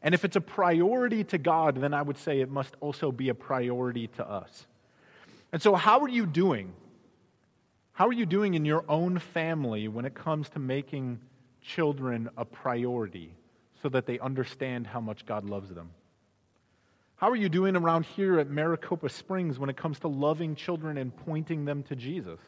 And 0.03 0.15
if 0.15 0.25
it's 0.25 0.37
a 0.37 0.41
priority 0.41 1.25
to 1.25 1.39
God, 1.39 1.81
then 1.81 1.95
I 1.95 2.03
would 2.03 2.19
say 2.19 2.41
it 2.41 2.51
must 2.51 2.77
also 2.81 3.11
be 3.11 3.31
a 3.31 3.35
priority 3.35 4.07
to 4.09 4.29
us. 4.29 4.67
And 5.53 5.63
so, 5.63 5.75
how 5.75 6.01
are 6.01 6.09
you 6.09 6.27
doing? 6.27 6.73
How 7.93 8.07
are 8.07 8.13
you 8.13 8.27
doing 8.27 8.55
in 8.55 8.65
your 8.65 8.85
own 8.89 9.19
family 9.19 9.89
when 9.89 10.05
it 10.05 10.15
comes 10.15 10.49
to 10.51 10.59
making 10.59 11.21
children 11.63 12.29
a 12.37 12.45
priority 12.45 13.35
so 13.83 13.89
that 13.89 14.07
they 14.07 14.19
understand 14.19 14.87
how 14.87 15.01
much 15.01 15.27
God 15.27 15.45
loves 15.45 15.71
them? 15.71 15.91
How 17.17 17.31
are 17.31 17.37
you 17.37 17.49
doing 17.49 17.75
around 17.75 18.07
here 18.07 18.39
at 18.39 18.49
Maricopa 18.49 19.09
Springs 19.09 19.59
when 19.59 19.69
it 19.69 19.77
comes 19.77 19.99
to 20.01 20.09
loving 20.09 20.55
children 20.55 20.97
and 20.97 21.17
pointing 21.17 21.65
them 21.65 21.83
to 21.85 21.97
Jesus? 21.97 22.39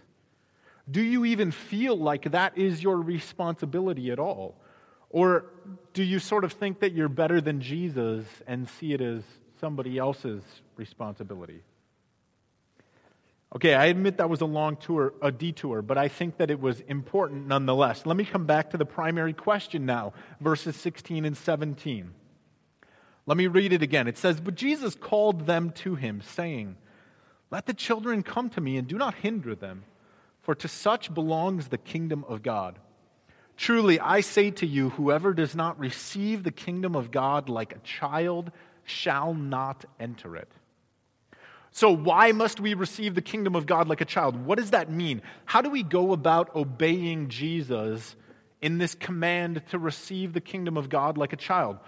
Do 0.88 1.02
you 1.02 1.24
even 1.24 1.50
feel 1.50 1.96
like 1.96 2.30
that 2.30 2.56
is 2.56 2.82
your 2.82 2.98
responsibility 2.98 4.10
at 4.12 4.18
all? 4.18 4.54
Or 5.08 5.46
do 5.92 6.04
you 6.04 6.20
sort 6.20 6.44
of 6.44 6.52
think 6.52 6.80
that 6.80 6.92
you're 6.92 7.08
better 7.08 7.40
than 7.40 7.60
Jesus 7.60 8.24
and 8.46 8.68
see 8.68 8.92
it 8.92 9.00
as 9.00 9.24
somebody 9.60 9.98
else's 9.98 10.42
responsibility? 10.76 11.62
Okay, 13.54 13.74
I 13.74 13.86
admit 13.86 14.18
that 14.18 14.30
was 14.30 14.42
a 14.42 14.46
long 14.46 14.76
tour, 14.76 15.12
a 15.20 15.32
detour, 15.32 15.82
but 15.82 15.98
I 15.98 16.06
think 16.06 16.36
that 16.36 16.52
it 16.52 16.60
was 16.60 16.80
important 16.80 17.48
nonetheless. 17.48 18.06
Let 18.06 18.16
me 18.16 18.24
come 18.24 18.46
back 18.46 18.70
to 18.70 18.76
the 18.76 18.84
primary 18.84 19.32
question 19.32 19.84
now, 19.84 20.12
verses 20.40 20.76
16 20.76 21.24
and 21.24 21.36
17. 21.36 22.12
Let 23.26 23.36
me 23.36 23.48
read 23.48 23.72
it 23.72 23.82
again. 23.82 24.06
It 24.06 24.18
says, 24.18 24.40
But 24.40 24.54
Jesus 24.54 24.94
called 24.94 25.46
them 25.46 25.70
to 25.76 25.96
him, 25.96 26.22
saying, 26.22 26.76
Let 27.50 27.66
the 27.66 27.74
children 27.74 28.22
come 28.22 28.50
to 28.50 28.60
me 28.60 28.76
and 28.76 28.86
do 28.86 28.96
not 28.96 29.14
hinder 29.16 29.56
them, 29.56 29.82
for 30.42 30.54
to 30.54 30.68
such 30.68 31.12
belongs 31.12 31.68
the 31.68 31.78
kingdom 31.78 32.24
of 32.28 32.42
God. 32.42 32.78
Truly, 33.56 33.98
I 33.98 34.20
say 34.20 34.52
to 34.52 34.66
you, 34.66 34.90
whoever 34.90 35.34
does 35.34 35.56
not 35.56 35.78
receive 35.78 36.44
the 36.44 36.52
kingdom 36.52 36.94
of 36.94 37.10
God 37.10 37.48
like 37.48 37.74
a 37.74 37.80
child 37.80 38.52
shall 38.84 39.34
not 39.34 39.84
enter 39.98 40.36
it. 40.36 40.50
So, 41.72 41.90
why 41.92 42.32
must 42.32 42.58
we 42.58 42.74
receive 42.74 43.14
the 43.14 43.22
kingdom 43.22 43.54
of 43.54 43.66
God 43.66 43.88
like 43.88 44.00
a 44.00 44.04
child? 44.04 44.44
What 44.44 44.58
does 44.58 44.70
that 44.70 44.90
mean? 44.90 45.22
How 45.44 45.62
do 45.62 45.70
we 45.70 45.82
go 45.82 46.12
about 46.12 46.54
obeying 46.56 47.28
Jesus 47.28 48.16
in 48.60 48.78
this 48.78 48.94
command 48.94 49.62
to 49.70 49.78
receive 49.78 50.32
the 50.32 50.40
kingdom 50.40 50.76
of 50.76 50.88
God 50.88 51.16
like 51.16 51.32
a 51.32 51.36
child? 51.36 51.78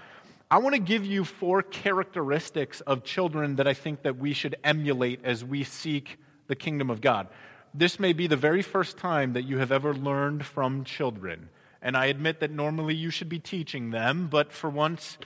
I 0.50 0.58
want 0.58 0.74
to 0.74 0.80
give 0.80 1.04
you 1.04 1.24
four 1.24 1.62
characteristics 1.62 2.80
of 2.82 3.04
children 3.04 3.56
that 3.56 3.66
I 3.66 3.74
think 3.74 4.02
that 4.02 4.18
we 4.18 4.34
should 4.34 4.54
emulate 4.62 5.24
as 5.24 5.44
we 5.44 5.64
seek 5.64 6.18
the 6.46 6.54
kingdom 6.54 6.90
of 6.90 7.00
God. 7.00 7.28
This 7.74 7.98
may 7.98 8.12
be 8.12 8.26
the 8.26 8.36
very 8.36 8.62
first 8.62 8.98
time 8.98 9.32
that 9.32 9.44
you 9.44 9.58
have 9.58 9.72
ever 9.72 9.94
learned 9.94 10.44
from 10.44 10.84
children. 10.84 11.48
And 11.80 11.96
I 11.96 12.06
admit 12.06 12.40
that 12.40 12.50
normally 12.50 12.94
you 12.94 13.10
should 13.10 13.30
be 13.30 13.38
teaching 13.38 13.90
them, 13.90 14.28
but 14.28 14.52
for 14.52 14.68
once, 14.68 15.16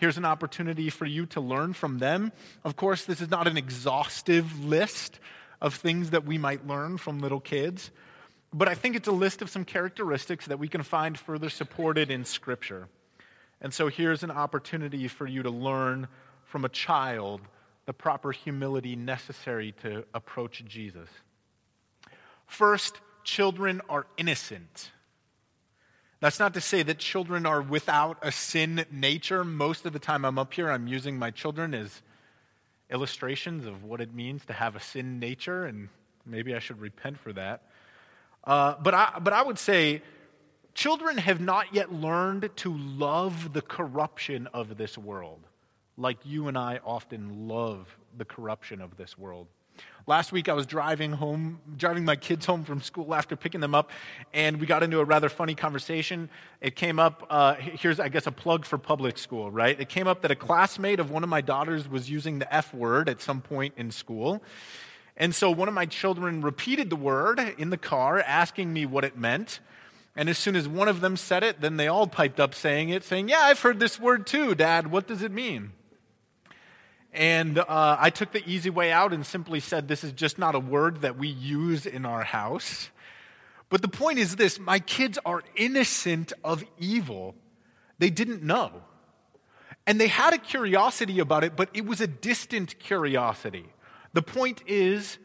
here's 0.00 0.16
an 0.16 0.24
opportunity 0.24 0.88
for 0.88 1.04
you 1.04 1.26
to 1.26 1.40
learn 1.40 1.74
from 1.74 1.98
them. 1.98 2.32
Of 2.64 2.74
course, 2.74 3.04
this 3.04 3.20
is 3.20 3.30
not 3.30 3.46
an 3.46 3.58
exhaustive 3.58 4.64
list 4.64 5.20
of 5.60 5.74
things 5.74 6.10
that 6.10 6.24
we 6.24 6.38
might 6.38 6.66
learn 6.66 6.96
from 6.96 7.20
little 7.20 7.38
kids, 7.38 7.90
but 8.52 8.66
I 8.66 8.74
think 8.74 8.96
it's 8.96 9.08
a 9.08 9.12
list 9.12 9.42
of 9.42 9.50
some 9.50 9.64
characteristics 9.64 10.46
that 10.46 10.58
we 10.58 10.68
can 10.68 10.82
find 10.82 11.18
further 11.18 11.50
supported 11.50 12.10
in 12.10 12.24
Scripture. 12.24 12.88
And 13.60 13.74
so 13.74 13.88
here's 13.88 14.22
an 14.22 14.30
opportunity 14.30 15.06
for 15.06 15.26
you 15.26 15.42
to 15.42 15.50
learn 15.50 16.08
from 16.44 16.64
a 16.64 16.70
child 16.70 17.42
the 17.84 17.92
proper 17.92 18.32
humility 18.32 18.96
necessary 18.96 19.72
to 19.82 20.04
approach 20.14 20.64
Jesus. 20.64 21.08
First, 22.46 23.00
children 23.22 23.82
are 23.88 24.06
innocent. 24.16 24.90
That's 26.20 26.38
not 26.38 26.54
to 26.54 26.60
say 26.60 26.82
that 26.82 26.98
children 26.98 27.46
are 27.46 27.62
without 27.62 28.18
a 28.22 28.30
sin 28.30 28.84
nature. 28.90 29.42
Most 29.42 29.86
of 29.86 29.92
the 29.92 29.98
time 29.98 30.24
I'm 30.24 30.38
up 30.38 30.52
here, 30.52 30.70
I'm 30.70 30.86
using 30.86 31.18
my 31.18 31.30
children 31.30 31.74
as 31.74 32.02
illustrations 32.90 33.66
of 33.66 33.84
what 33.84 34.00
it 34.00 34.14
means 34.14 34.44
to 34.46 34.52
have 34.52 34.76
a 34.76 34.80
sin 34.80 35.18
nature, 35.18 35.64
and 35.64 35.88
maybe 36.26 36.54
I 36.54 36.58
should 36.58 36.80
repent 36.80 37.18
for 37.18 37.32
that. 37.32 37.62
Uh, 38.44 38.74
but, 38.82 38.94
I, 38.94 39.18
but 39.20 39.32
I 39.32 39.42
would 39.42 39.58
say 39.58 40.02
children 40.74 41.16
have 41.18 41.40
not 41.40 41.74
yet 41.74 41.92
learned 41.92 42.50
to 42.56 42.76
love 42.76 43.52
the 43.52 43.62
corruption 43.62 44.46
of 44.48 44.76
this 44.76 44.98
world 44.98 45.40
like 46.00 46.18
you 46.24 46.48
and 46.48 46.56
I 46.56 46.80
often 46.84 47.46
love 47.46 47.96
the 48.16 48.24
corruption 48.24 48.80
of 48.80 48.96
this 48.96 49.18
world. 49.18 49.46
Last 50.10 50.32
week 50.32 50.48
I 50.48 50.54
was 50.54 50.66
driving 50.66 51.12
home, 51.12 51.60
driving 51.76 52.04
my 52.04 52.16
kids 52.16 52.44
home 52.44 52.64
from 52.64 52.82
school 52.82 53.14
after 53.14 53.36
picking 53.36 53.60
them 53.60 53.76
up, 53.76 53.92
and 54.34 54.58
we 54.58 54.66
got 54.66 54.82
into 54.82 54.98
a 54.98 55.04
rather 55.04 55.28
funny 55.28 55.54
conversation. 55.54 56.28
It 56.60 56.74
came 56.74 56.98
up, 56.98 57.24
uh, 57.30 57.54
here's, 57.54 58.00
I 58.00 58.08
guess, 58.08 58.26
a 58.26 58.32
plug 58.32 58.64
for 58.64 58.76
public 58.76 59.18
school, 59.18 59.52
right? 59.52 59.78
It 59.78 59.88
came 59.88 60.08
up 60.08 60.22
that 60.22 60.32
a 60.32 60.34
classmate 60.34 60.98
of 60.98 61.12
one 61.12 61.22
of 61.22 61.28
my 61.28 61.40
daughters 61.40 61.88
was 61.88 62.10
using 62.10 62.40
the 62.40 62.52
F 62.52 62.74
word 62.74 63.08
at 63.08 63.22
some 63.22 63.40
point 63.40 63.74
in 63.76 63.92
school. 63.92 64.42
And 65.16 65.32
so 65.32 65.48
one 65.48 65.68
of 65.68 65.74
my 65.74 65.86
children 65.86 66.40
repeated 66.42 66.90
the 66.90 66.96
word 66.96 67.38
in 67.56 67.70
the 67.70 67.78
car, 67.78 68.18
asking 68.18 68.72
me 68.72 68.86
what 68.86 69.04
it 69.04 69.16
meant. 69.16 69.60
And 70.16 70.28
as 70.28 70.38
soon 70.38 70.56
as 70.56 70.66
one 70.66 70.88
of 70.88 71.02
them 71.02 71.16
said 71.16 71.44
it, 71.44 71.60
then 71.60 71.76
they 71.76 71.86
all 71.86 72.08
piped 72.08 72.40
up 72.40 72.52
saying 72.52 72.88
it, 72.88 73.04
saying, 73.04 73.28
Yeah, 73.28 73.42
I've 73.42 73.60
heard 73.60 73.78
this 73.78 74.00
word 74.00 74.26
too, 74.26 74.56
Dad. 74.56 74.90
What 74.90 75.06
does 75.06 75.22
it 75.22 75.30
mean? 75.30 75.70
And 77.12 77.58
uh, 77.58 77.96
I 77.98 78.10
took 78.10 78.32
the 78.32 78.48
easy 78.48 78.70
way 78.70 78.92
out 78.92 79.12
and 79.12 79.26
simply 79.26 79.60
said, 79.60 79.88
This 79.88 80.04
is 80.04 80.12
just 80.12 80.38
not 80.38 80.54
a 80.54 80.60
word 80.60 81.02
that 81.02 81.18
we 81.18 81.28
use 81.28 81.86
in 81.86 82.06
our 82.06 82.22
house. 82.22 82.90
But 83.68 83.82
the 83.82 83.88
point 83.88 84.18
is 84.18 84.36
this 84.36 84.58
my 84.58 84.78
kids 84.80 85.18
are 85.24 85.42
innocent 85.56 86.32
of 86.44 86.64
evil. 86.78 87.34
They 87.98 88.10
didn't 88.10 88.42
know. 88.42 88.82
And 89.86 90.00
they 90.00 90.08
had 90.08 90.34
a 90.34 90.38
curiosity 90.38 91.20
about 91.20 91.42
it, 91.42 91.56
but 91.56 91.70
it 91.72 91.86
was 91.86 92.00
a 92.00 92.06
distant 92.06 92.78
curiosity. 92.78 93.66
The 94.12 94.22
point 94.22 94.62
is 94.66 95.18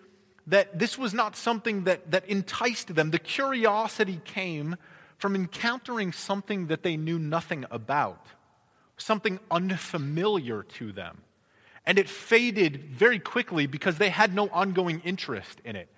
that 0.48 0.78
this 0.80 0.98
was 0.98 1.14
not 1.14 1.36
something 1.36 1.86
that, 1.86 2.12
that 2.12 2.26
enticed 2.28 2.94
them. 2.96 3.12
The 3.12 3.20
curiosity 3.20 4.22
came 4.24 4.76
from 5.18 5.36
encountering 5.36 6.12
something 6.12 6.68
that 6.68 6.84
they 6.84 6.98
knew 6.98 7.18
nothing 7.18 7.66
about, 7.72 8.28
something 8.98 9.40
unfamiliar 9.50 10.64
to 10.64 10.92
them. 10.92 11.22
And 11.86 12.00
it 12.00 12.10
faded 12.10 12.86
very 12.92 13.20
quickly 13.20 13.68
because 13.68 13.98
they 13.98 14.10
had 14.10 14.34
no 14.34 14.50
ongoing 14.50 15.02
interest 15.02 15.62
in 15.64 15.76
it. 15.76 15.90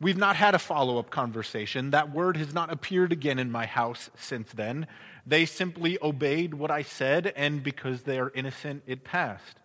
We've 0.00 0.16
not 0.16 0.36
had 0.36 0.54
a 0.54 0.58
follow 0.58 0.98
up 0.98 1.10
conversation. 1.10 1.90
That 1.90 2.12
word 2.12 2.36
has 2.36 2.52
not 2.52 2.72
appeared 2.72 3.12
again 3.12 3.38
in 3.38 3.52
my 3.52 3.66
house 3.66 4.10
since 4.16 4.50
then. 4.52 4.88
They 5.24 5.46
simply 5.46 5.96
obeyed 6.02 6.54
what 6.54 6.72
I 6.72 6.82
said, 6.82 7.32
and 7.36 7.62
because 7.62 8.02
they 8.02 8.18
are 8.18 8.32
innocent, 8.34 8.82
it 8.86 9.04
passed. 9.04 9.58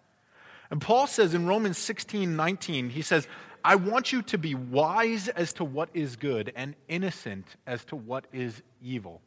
And 0.69 0.79
Paul 0.79 1.07
says 1.07 1.33
in 1.33 1.47
Romans 1.47 1.77
16 1.79 2.35
19, 2.35 2.91
he 2.91 3.01
says, 3.01 3.27
I 3.63 3.75
want 3.75 4.13
you 4.13 4.21
to 4.23 4.37
be 4.37 4.53
wise 4.53 5.27
as 5.27 5.53
to 5.53 5.65
what 5.65 5.89
is 5.93 6.15
good 6.15 6.53
and 6.55 6.75
innocent 6.87 7.47
as 7.65 7.83
to 7.85 7.95
what 7.95 8.25
is 8.31 8.61
evil. 8.81 9.21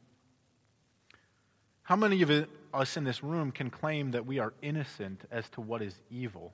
How 1.82 1.96
many 1.96 2.22
of 2.22 2.30
us 2.72 2.96
in 2.96 3.04
this 3.04 3.22
room 3.22 3.52
can 3.52 3.70
claim 3.70 4.12
that 4.12 4.26
we 4.26 4.38
are 4.38 4.52
innocent 4.62 5.22
as 5.30 5.48
to 5.50 5.60
what 5.60 5.82
is 5.82 5.94
evil? 6.10 6.52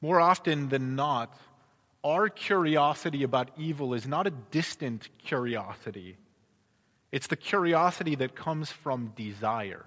More 0.00 0.20
often 0.20 0.68
than 0.68 0.96
not, 0.96 1.36
our 2.04 2.28
curiosity 2.28 3.22
about 3.22 3.50
evil 3.56 3.94
is 3.94 4.06
not 4.06 4.26
a 4.26 4.30
distant 4.30 5.08
curiosity. 5.18 6.16
It's 7.10 7.26
the 7.26 7.36
curiosity 7.36 8.14
that 8.16 8.36
comes 8.36 8.70
from 8.70 9.12
desire 9.16 9.86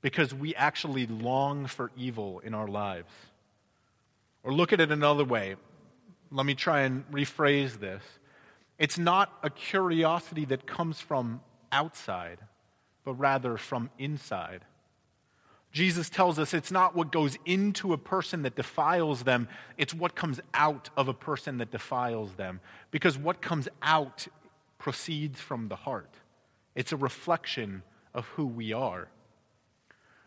because 0.00 0.34
we 0.34 0.54
actually 0.54 1.06
long 1.06 1.66
for 1.66 1.90
evil 1.96 2.40
in 2.40 2.54
our 2.54 2.68
lives. 2.68 3.12
Or 4.42 4.52
look 4.52 4.72
at 4.72 4.80
it 4.80 4.90
another 4.90 5.24
way. 5.24 5.56
Let 6.30 6.44
me 6.44 6.54
try 6.54 6.80
and 6.82 7.10
rephrase 7.10 7.80
this. 7.80 8.02
It's 8.78 8.98
not 8.98 9.32
a 9.42 9.50
curiosity 9.50 10.44
that 10.46 10.66
comes 10.66 11.00
from 11.00 11.40
outside, 11.70 12.38
but 13.04 13.14
rather 13.14 13.56
from 13.56 13.90
inside. 13.98 14.64
Jesus 15.72 16.08
tells 16.08 16.38
us 16.38 16.54
it's 16.54 16.70
not 16.70 16.94
what 16.94 17.10
goes 17.10 17.36
into 17.44 17.92
a 17.92 17.98
person 17.98 18.42
that 18.42 18.54
defiles 18.54 19.24
them, 19.24 19.48
it's 19.76 19.92
what 19.92 20.14
comes 20.14 20.40
out 20.54 20.88
of 20.96 21.08
a 21.08 21.14
person 21.14 21.58
that 21.58 21.72
defiles 21.72 22.34
them. 22.34 22.60
Because 22.92 23.18
what 23.18 23.42
comes 23.42 23.68
out 23.82 24.28
proceeds 24.78 25.40
from 25.40 25.68
the 25.68 25.76
heart, 25.76 26.14
it's 26.76 26.92
a 26.92 26.96
reflection 26.96 27.82
of 28.14 28.24
who 28.26 28.46
we 28.46 28.72
are. 28.72 29.08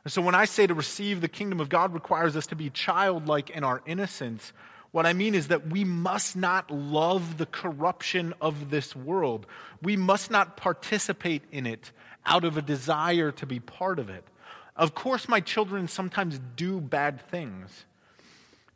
And 0.03 0.11
so 0.11 0.21
when 0.21 0.35
I 0.35 0.45
say 0.45 0.67
to 0.67 0.73
receive 0.73 1.21
the 1.21 1.27
kingdom 1.27 1.59
of 1.59 1.69
God 1.69 1.93
requires 1.93 2.35
us 2.35 2.47
to 2.47 2.55
be 2.55 2.69
childlike 2.69 3.49
in 3.49 3.63
our 3.63 3.81
innocence, 3.85 4.51
what 4.91 5.05
I 5.05 5.13
mean 5.13 5.35
is 5.35 5.49
that 5.49 5.67
we 5.67 5.83
must 5.83 6.35
not 6.35 6.71
love 6.71 7.37
the 7.37 7.45
corruption 7.45 8.33
of 8.41 8.69
this 8.69 8.95
world. 8.95 9.45
We 9.81 9.95
must 9.95 10.31
not 10.31 10.57
participate 10.57 11.43
in 11.51 11.65
it 11.65 11.91
out 12.27 12.43
of 12.43 12.57
a 12.57 12.61
desire 12.61 13.31
to 13.31 13.45
be 13.45 13.59
part 13.59 13.97
of 13.97 14.09
it. 14.09 14.23
Of 14.75 14.93
course, 14.93 15.27
my 15.27 15.39
children 15.39 15.87
sometimes 15.87 16.39
do 16.55 16.79
bad 16.79 17.19
things. 17.31 17.85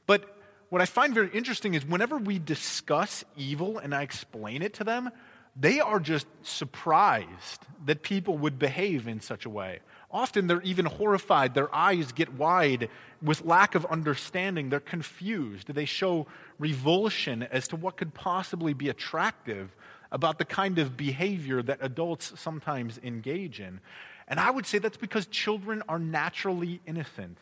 But 0.07 0.35
what 0.69 0.81
I 0.81 0.85
find 0.85 1.13
very 1.13 1.29
interesting 1.31 1.73
is 1.73 1.85
whenever 1.85 2.17
we 2.17 2.39
discuss 2.39 3.23
evil 3.37 3.77
and 3.77 3.93
I 3.93 4.01
explain 4.01 4.61
it 4.61 4.73
to 4.75 4.83
them, 4.83 5.11
they 5.55 5.79
are 5.79 5.99
just 5.99 6.27
surprised 6.43 7.65
that 7.85 8.03
people 8.03 8.37
would 8.37 8.57
behave 8.57 9.07
in 9.07 9.19
such 9.19 9.45
a 9.45 9.49
way. 9.49 9.79
Often 10.09 10.47
they're 10.47 10.61
even 10.61 10.85
horrified. 10.85 11.53
Their 11.53 11.73
eyes 11.73 12.11
get 12.13 12.33
wide 12.33 12.89
with 13.21 13.45
lack 13.45 13.75
of 13.75 13.85
understanding. 13.85 14.69
They're 14.69 14.79
confused. 14.79 15.73
They 15.73 15.85
show 15.85 16.25
revulsion 16.57 17.43
as 17.43 17.67
to 17.69 17.75
what 17.75 17.97
could 17.97 18.13
possibly 18.13 18.73
be 18.73 18.89
attractive 18.89 19.75
about 20.11 20.37
the 20.37 20.45
kind 20.45 20.79
of 20.79 20.97
behavior 20.97 21.61
that 21.63 21.79
adults 21.81 22.33
sometimes 22.39 22.99
engage 23.03 23.59
in. 23.59 23.79
And 24.27 24.39
I 24.39 24.49
would 24.49 24.65
say 24.65 24.77
that's 24.77 24.97
because 24.97 25.25
children 25.27 25.83
are 25.87 25.99
naturally 25.99 26.81
innocent. 26.85 27.37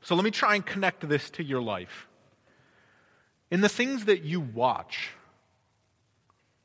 So 0.00 0.14
let 0.14 0.24
me 0.24 0.30
try 0.30 0.54
and 0.54 0.64
connect 0.64 1.08
this 1.08 1.30
to 1.30 1.42
your 1.42 1.60
life. 1.60 2.06
In 3.50 3.60
the 3.60 3.68
things 3.68 4.04
that 4.04 4.22
you 4.22 4.40
watch, 4.40 5.10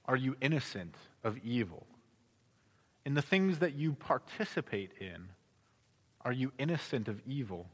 are 0.06 0.18
you 0.18 0.36
innocent 0.42 0.96
of 1.24 1.38
evil? 1.44 1.88
in 3.06 3.14
the 3.14 3.22
things 3.22 3.60
that 3.60 3.76
you 3.76 3.94
participate 3.94 4.92
in, 5.00 5.30
are 6.22 6.32
you 6.32 6.52
innocent 6.58 7.08
of 7.08 7.22
evil? 7.28 7.68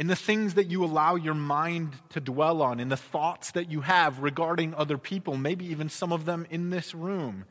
In 0.00 0.06
the 0.06 0.16
things 0.16 0.54
that 0.54 0.70
you 0.70 0.82
allow 0.82 1.16
your 1.16 1.34
mind 1.34 1.92
to 2.08 2.20
dwell 2.20 2.62
on, 2.62 2.80
in 2.80 2.88
the 2.88 2.96
thoughts 2.96 3.50
that 3.50 3.70
you 3.70 3.82
have 3.82 4.20
regarding 4.20 4.72
other 4.72 4.96
people, 4.96 5.36
maybe 5.36 5.66
even 5.66 5.90
some 5.90 6.10
of 6.10 6.24
them 6.24 6.46
in 6.48 6.70
this 6.70 6.94
room, 6.94 7.44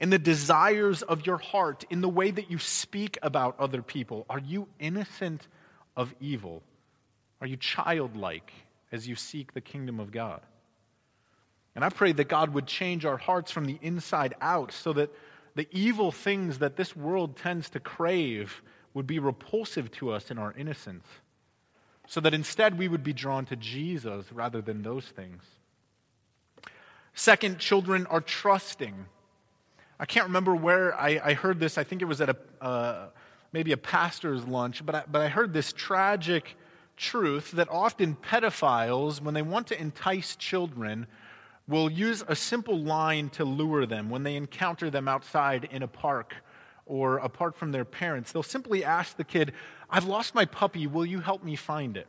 in 0.00 0.08
the 0.08 0.18
desires 0.18 1.02
of 1.02 1.26
your 1.26 1.36
heart, 1.36 1.84
in 1.90 2.00
the 2.00 2.08
way 2.08 2.30
that 2.30 2.50
you 2.50 2.58
speak 2.58 3.18
about 3.20 3.60
other 3.60 3.82
people, 3.82 4.24
are 4.30 4.38
you 4.38 4.66
innocent 4.78 5.46
of 5.94 6.14
evil? 6.20 6.62
Are 7.42 7.46
you 7.46 7.58
childlike 7.58 8.50
as 8.90 9.06
you 9.06 9.14
seek 9.14 9.52
the 9.52 9.60
kingdom 9.60 10.00
of 10.00 10.10
God? 10.10 10.40
And 11.74 11.84
I 11.84 11.90
pray 11.90 12.12
that 12.12 12.28
God 12.28 12.54
would 12.54 12.66
change 12.66 13.04
our 13.04 13.18
hearts 13.18 13.52
from 13.52 13.66
the 13.66 13.78
inside 13.82 14.32
out 14.40 14.72
so 14.72 14.94
that 14.94 15.10
the 15.54 15.68
evil 15.70 16.12
things 16.12 16.60
that 16.60 16.76
this 16.76 16.96
world 16.96 17.36
tends 17.36 17.68
to 17.68 17.78
crave 17.78 18.62
would 18.94 19.06
be 19.06 19.18
repulsive 19.18 19.90
to 19.92 20.12
us 20.12 20.30
in 20.30 20.38
our 20.38 20.54
innocence, 20.54 21.04
so 22.10 22.18
that 22.18 22.34
instead 22.34 22.76
we 22.76 22.88
would 22.88 23.04
be 23.04 23.12
drawn 23.12 23.46
to 23.46 23.54
Jesus 23.54 24.32
rather 24.32 24.60
than 24.60 24.82
those 24.82 25.04
things. 25.04 25.44
Second, 27.14 27.60
children 27.60 28.04
are 28.06 28.20
trusting. 28.20 29.06
I 30.00 30.06
can't 30.06 30.26
remember 30.26 30.56
where 30.56 30.92
I, 30.98 31.20
I 31.22 31.34
heard 31.34 31.60
this. 31.60 31.78
I 31.78 31.84
think 31.84 32.02
it 32.02 32.06
was 32.06 32.20
at 32.20 32.30
a, 32.30 32.36
uh, 32.60 33.06
maybe 33.52 33.70
a 33.70 33.76
pastor's 33.76 34.44
lunch, 34.44 34.84
but 34.84 34.96
I, 34.96 35.04
but 35.08 35.22
I 35.22 35.28
heard 35.28 35.52
this 35.52 35.72
tragic 35.72 36.56
truth 36.96 37.52
that 37.52 37.68
often 37.70 38.16
pedophiles, 38.16 39.22
when 39.22 39.34
they 39.34 39.42
want 39.42 39.68
to 39.68 39.80
entice 39.80 40.34
children, 40.34 41.06
will 41.68 41.88
use 41.88 42.24
a 42.26 42.34
simple 42.34 42.76
line 42.76 43.28
to 43.30 43.44
lure 43.44 43.86
them 43.86 44.10
when 44.10 44.24
they 44.24 44.34
encounter 44.34 44.90
them 44.90 45.06
outside 45.06 45.68
in 45.70 45.84
a 45.84 45.88
park 45.88 46.34
or 46.90 47.18
apart 47.18 47.54
from 47.54 47.70
their 47.70 47.84
parents. 47.84 48.32
They'll 48.32 48.42
simply 48.42 48.84
ask 48.84 49.16
the 49.16 49.24
kid, 49.24 49.52
I've 49.88 50.06
lost 50.06 50.34
my 50.34 50.44
puppy, 50.44 50.88
will 50.88 51.06
you 51.06 51.20
help 51.20 51.44
me 51.44 51.54
find 51.54 51.96
it? 51.96 52.08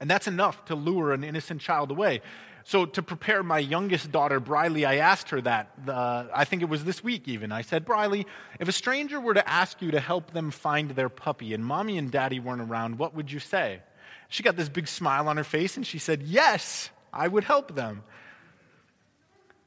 And 0.00 0.10
that's 0.10 0.26
enough 0.26 0.64
to 0.66 0.74
lure 0.74 1.12
an 1.12 1.22
innocent 1.22 1.60
child 1.60 1.92
away. 1.92 2.20
So, 2.64 2.84
to 2.84 3.00
prepare 3.00 3.44
my 3.44 3.60
youngest 3.60 4.10
daughter, 4.10 4.40
Briley, 4.40 4.84
I 4.84 4.96
asked 4.96 5.30
her 5.30 5.40
that. 5.42 5.70
Uh, 5.86 6.24
I 6.34 6.44
think 6.44 6.62
it 6.62 6.68
was 6.68 6.84
this 6.84 7.04
week 7.04 7.28
even. 7.28 7.52
I 7.52 7.62
said, 7.62 7.84
Briley, 7.84 8.26
if 8.58 8.66
a 8.66 8.72
stranger 8.72 9.20
were 9.20 9.34
to 9.34 9.48
ask 9.48 9.80
you 9.80 9.92
to 9.92 10.00
help 10.00 10.32
them 10.32 10.50
find 10.50 10.90
their 10.90 11.08
puppy 11.08 11.54
and 11.54 11.64
mommy 11.64 11.96
and 11.96 12.10
daddy 12.10 12.40
weren't 12.40 12.60
around, 12.60 12.98
what 12.98 13.14
would 13.14 13.30
you 13.30 13.38
say? 13.38 13.82
She 14.28 14.42
got 14.42 14.56
this 14.56 14.68
big 14.68 14.88
smile 14.88 15.28
on 15.28 15.36
her 15.36 15.44
face 15.44 15.76
and 15.76 15.86
she 15.86 16.00
said, 16.00 16.22
Yes, 16.22 16.90
I 17.12 17.28
would 17.28 17.44
help 17.44 17.76
them. 17.76 18.02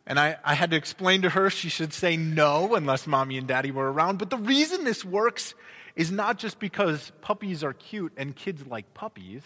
And 0.10 0.20
I, 0.20 0.38
I 0.44 0.56
had 0.56 0.72
to 0.72 0.76
explain 0.76 1.22
to 1.22 1.30
her 1.30 1.52
she 1.52 1.70
should 1.70 1.94
say 1.94 2.18
no 2.18 2.74
unless 2.74 3.06
mommy 3.06 3.38
and 3.38 3.48
daddy 3.48 3.70
were 3.70 3.94
around. 3.94 4.18
But 4.18 4.32
the 4.32 4.38
reason 4.38 4.84
this 4.84 5.06
works 5.06 5.54
is 5.96 6.10
not 6.10 6.40
just 6.40 6.60
because 6.60 7.12
puppies 7.22 7.64
are 7.64 7.74
cute 7.74 8.12
and 8.18 8.36
kids 8.36 8.66
like 8.66 8.96
puppies, 8.96 9.44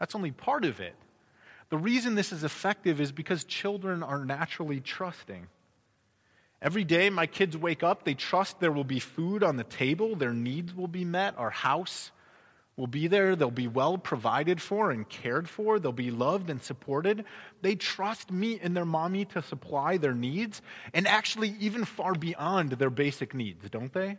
that's 0.00 0.16
only 0.16 0.32
part 0.32 0.64
of 0.64 0.80
it. 0.80 0.96
The 1.70 1.78
reason 1.78 2.16
this 2.16 2.32
is 2.32 2.42
effective 2.42 3.00
is 3.00 3.12
because 3.12 3.44
children 3.44 4.02
are 4.02 4.24
naturally 4.24 4.80
trusting. 4.80 5.46
Every 6.60 6.84
day, 6.84 7.08
my 7.08 7.26
kids 7.26 7.56
wake 7.56 7.84
up, 7.84 8.04
they 8.04 8.14
trust 8.14 8.58
there 8.58 8.72
will 8.72 8.84
be 8.84 8.98
food 8.98 9.44
on 9.44 9.56
the 9.56 9.64
table, 9.64 10.16
their 10.16 10.32
needs 10.32 10.74
will 10.74 10.88
be 10.88 11.04
met, 11.04 11.38
our 11.38 11.50
house 11.50 12.10
will 12.76 12.86
be 12.86 13.06
there. 13.06 13.36
They'll 13.36 13.50
be 13.50 13.68
well 13.68 13.98
provided 13.98 14.60
for 14.60 14.90
and 14.90 15.08
cared 15.08 15.48
for. 15.48 15.78
They'll 15.78 15.92
be 15.92 16.10
loved 16.10 16.50
and 16.50 16.62
supported. 16.62 17.24
They 17.60 17.74
trust 17.74 18.30
me 18.30 18.58
and 18.60 18.76
their 18.76 18.84
mommy 18.84 19.24
to 19.26 19.42
supply 19.42 19.96
their 19.96 20.14
needs 20.14 20.62
and 20.94 21.06
actually 21.06 21.54
even 21.60 21.84
far 21.84 22.14
beyond 22.14 22.72
their 22.72 22.90
basic 22.90 23.34
needs, 23.34 23.68
don't 23.70 23.92
they? 23.92 24.16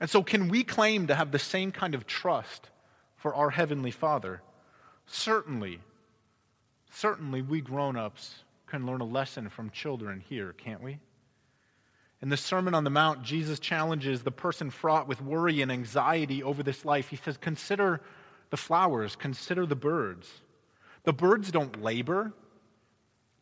And 0.00 0.08
so, 0.08 0.22
can 0.22 0.48
we 0.48 0.64
claim 0.64 1.06
to 1.06 1.14
have 1.14 1.30
the 1.30 1.38
same 1.38 1.70
kind 1.70 1.94
of 1.94 2.06
trust 2.06 2.70
for 3.16 3.34
our 3.34 3.50
Heavenly 3.50 3.90
Father? 3.90 4.42
Certainly. 5.06 5.80
Certainly, 6.90 7.42
we 7.42 7.60
grown 7.60 7.96
ups 7.96 8.44
can 8.66 8.86
learn 8.86 9.00
a 9.00 9.04
lesson 9.04 9.48
from 9.48 9.70
children 9.70 10.22
here, 10.26 10.52
can't 10.54 10.82
we? 10.82 10.98
In 12.22 12.30
the 12.30 12.36
Sermon 12.36 12.74
on 12.74 12.84
the 12.84 12.90
Mount, 12.90 13.22
Jesus 13.22 13.58
challenges 13.58 14.22
the 14.22 14.30
person 14.30 14.70
fraught 14.70 15.06
with 15.06 15.20
worry 15.20 15.60
and 15.60 15.70
anxiety 15.70 16.42
over 16.42 16.62
this 16.62 16.84
life. 16.84 17.08
He 17.08 17.16
says, 17.16 17.36
Consider 17.36 18.00
the 18.50 18.56
flowers, 18.56 19.16
consider 19.16 19.66
the 19.66 19.76
birds. 19.76 20.30
The 21.04 21.12
birds 21.12 21.50
don't 21.50 21.82
labor, 21.82 22.32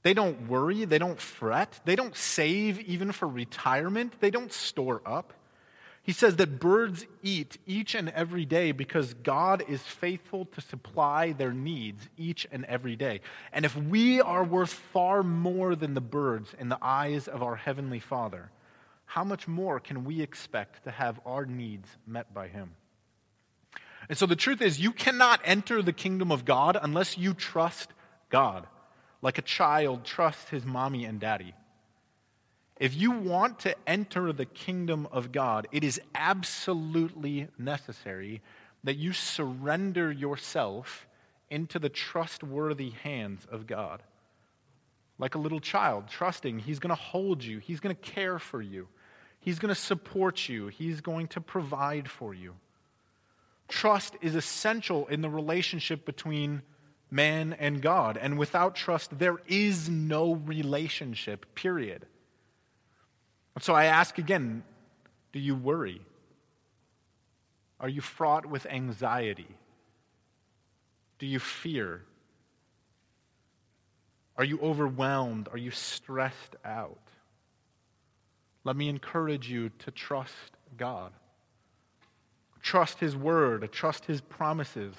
they 0.02 0.14
don't 0.14 0.48
worry, 0.48 0.84
they 0.84 0.98
don't 0.98 1.20
fret, 1.20 1.80
they 1.84 1.94
don't 1.94 2.16
save 2.16 2.80
even 2.80 3.12
for 3.12 3.28
retirement, 3.28 4.14
they 4.20 4.30
don't 4.30 4.52
store 4.52 5.00
up. 5.06 5.32
He 6.02 6.12
says 6.12 6.34
that 6.36 6.58
birds 6.58 7.06
eat 7.22 7.58
each 7.64 7.94
and 7.94 8.08
every 8.08 8.44
day 8.44 8.72
because 8.72 9.14
God 9.14 9.62
is 9.68 9.80
faithful 9.82 10.46
to 10.46 10.60
supply 10.60 11.30
their 11.30 11.52
needs 11.52 12.08
each 12.16 12.44
and 12.50 12.64
every 12.64 12.96
day. 12.96 13.20
And 13.52 13.64
if 13.64 13.76
we 13.76 14.20
are 14.20 14.42
worth 14.42 14.72
far 14.72 15.22
more 15.22 15.76
than 15.76 15.94
the 15.94 16.00
birds 16.00 16.54
in 16.58 16.68
the 16.68 16.78
eyes 16.82 17.28
of 17.28 17.40
our 17.40 17.54
Heavenly 17.54 18.00
Father, 18.00 18.50
how 19.12 19.24
much 19.24 19.46
more 19.46 19.78
can 19.78 20.04
we 20.04 20.22
expect 20.22 20.84
to 20.84 20.90
have 20.90 21.20
our 21.26 21.44
needs 21.44 21.86
met 22.06 22.32
by 22.32 22.48
Him? 22.48 22.70
And 24.08 24.16
so 24.16 24.24
the 24.24 24.34
truth 24.34 24.62
is, 24.62 24.80
you 24.80 24.90
cannot 24.90 25.42
enter 25.44 25.82
the 25.82 25.92
kingdom 25.92 26.32
of 26.32 26.46
God 26.46 26.78
unless 26.80 27.18
you 27.18 27.34
trust 27.34 27.90
God, 28.30 28.66
like 29.20 29.36
a 29.36 29.42
child 29.42 30.06
trusts 30.06 30.48
his 30.48 30.64
mommy 30.64 31.04
and 31.04 31.20
daddy. 31.20 31.52
If 32.80 32.94
you 32.94 33.10
want 33.10 33.58
to 33.60 33.76
enter 33.86 34.32
the 34.32 34.46
kingdom 34.46 35.06
of 35.12 35.30
God, 35.30 35.68
it 35.72 35.84
is 35.84 36.00
absolutely 36.14 37.48
necessary 37.58 38.40
that 38.82 38.96
you 38.96 39.12
surrender 39.12 40.10
yourself 40.10 41.06
into 41.50 41.78
the 41.78 41.90
trustworthy 41.90 42.94
hands 43.02 43.46
of 43.52 43.66
God. 43.66 44.02
Like 45.18 45.34
a 45.34 45.38
little 45.38 45.60
child, 45.60 46.08
trusting 46.08 46.60
He's 46.60 46.78
going 46.78 46.96
to 46.96 47.02
hold 47.02 47.44
you, 47.44 47.58
He's 47.58 47.78
going 47.78 47.94
to 47.94 48.02
care 48.02 48.38
for 48.38 48.62
you, 48.62 48.88
He's 49.42 49.58
going 49.58 49.74
to 49.74 49.80
support 49.80 50.48
you, 50.48 50.68
He's 50.68 51.00
going 51.00 51.26
to 51.28 51.40
provide 51.40 52.08
for 52.08 52.32
you. 52.32 52.54
Trust 53.68 54.16
is 54.20 54.34
essential 54.34 55.06
in 55.08 55.20
the 55.20 55.28
relationship 55.28 56.06
between 56.06 56.62
man 57.10 57.52
and 57.58 57.82
God. 57.82 58.16
And 58.16 58.38
without 58.38 58.74
trust, 58.74 59.18
there 59.18 59.36
is 59.46 59.88
no 59.88 60.34
relationship, 60.34 61.54
period. 61.54 62.06
So 63.60 63.74
I 63.74 63.84
ask 63.84 64.18
again 64.18 64.62
do 65.32 65.38
you 65.38 65.54
worry? 65.54 66.02
Are 67.80 67.88
you 67.88 68.00
fraught 68.00 68.46
with 68.46 68.66
anxiety? 68.66 69.56
Do 71.18 71.26
you 71.26 71.38
fear? 71.38 72.02
Are 74.36 74.44
you 74.44 74.60
overwhelmed? 74.60 75.48
Are 75.50 75.58
you 75.58 75.70
stressed 75.70 76.56
out? 76.64 77.11
Let 78.64 78.76
me 78.76 78.88
encourage 78.88 79.50
you 79.50 79.70
to 79.80 79.90
trust 79.90 80.52
God. 80.76 81.12
Trust 82.60 83.00
His 83.00 83.16
word, 83.16 83.70
trust 83.72 84.04
His 84.04 84.20
promises, 84.20 84.94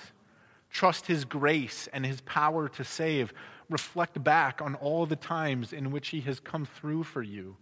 trust 0.70 1.08
His 1.08 1.24
grace 1.26 1.88
and 1.94 2.06
His 2.06 2.22
power 2.22 2.68
to 2.70 2.84
save. 2.84 3.34
Reflect 3.70 4.22
back 4.24 4.62
on 4.62 4.76
all 4.76 5.06
the 5.06 5.16
times 5.16 5.72
in 5.72 5.92
which 5.92 6.10
He 6.10 6.22
has 6.22 6.40
come 6.40 6.66
through 6.66 7.04
for 7.04 7.24
you 7.24 7.58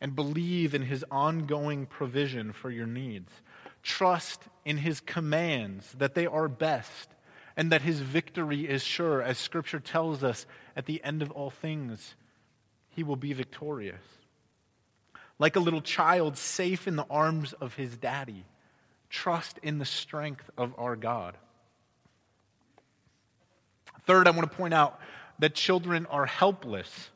and 0.00 0.14
believe 0.14 0.74
in 0.74 0.82
his 0.82 1.04
ongoing 1.10 1.86
provision 1.86 2.52
for 2.52 2.70
your 2.70 2.86
needs. 2.86 3.30
Trust 3.82 4.42
in 4.64 4.78
his 4.78 5.00
commands 5.00 5.92
that 5.98 6.14
they 6.14 6.26
are 6.26 6.48
best 6.48 7.10
and 7.56 7.72
that 7.72 7.82
his 7.82 8.00
victory 8.00 8.68
is 8.68 8.82
sure. 8.82 9.20
As 9.22 9.38
scripture 9.38 9.80
tells 9.80 10.22
us, 10.22 10.46
at 10.76 10.86
the 10.86 11.02
end 11.02 11.22
of 11.22 11.30
all 11.32 11.50
things, 11.50 12.14
he 12.88 13.02
will 13.02 13.16
be 13.16 13.32
victorious. 13.32 14.02
Like 15.38 15.56
a 15.56 15.60
little 15.60 15.80
child 15.80 16.36
safe 16.36 16.88
in 16.88 16.96
the 16.96 17.06
arms 17.08 17.52
of 17.54 17.74
his 17.74 17.96
daddy, 17.96 18.44
trust 19.08 19.58
in 19.62 19.78
the 19.78 19.84
strength 19.84 20.50
of 20.56 20.74
our 20.78 20.96
God. 20.96 21.36
Third, 24.06 24.26
I 24.26 24.30
want 24.30 24.50
to 24.50 24.56
point 24.56 24.74
out 24.74 24.98
that 25.38 25.54
children 25.54 26.06
are 26.06 26.26
helpless 26.26 27.10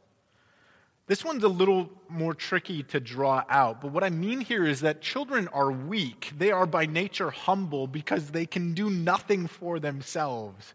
this 1.13 1.25
one's 1.25 1.43
a 1.43 1.49
little 1.49 1.91
more 2.09 2.33
tricky 2.33 2.85
to 2.85 3.01
draw 3.01 3.45
out, 3.49 3.81
but 3.81 3.93
what 3.93 4.05
I 4.05 4.11
mean 4.11 4.41
here 4.41 4.65
is 4.65 4.81
that 4.81 5.01
children 5.03 5.49
are 5.49 5.71
weak. 5.71 6.33
They 6.39 6.53
are 6.53 6.65
by 6.65 6.87
nature 6.87 7.31
humble 7.31 7.87
because 7.87 8.31
they 8.31 8.47
can 8.47 8.73
do 8.73 8.89
nothing 8.89 9.49
for 9.49 9.81
themselves. 9.81 10.75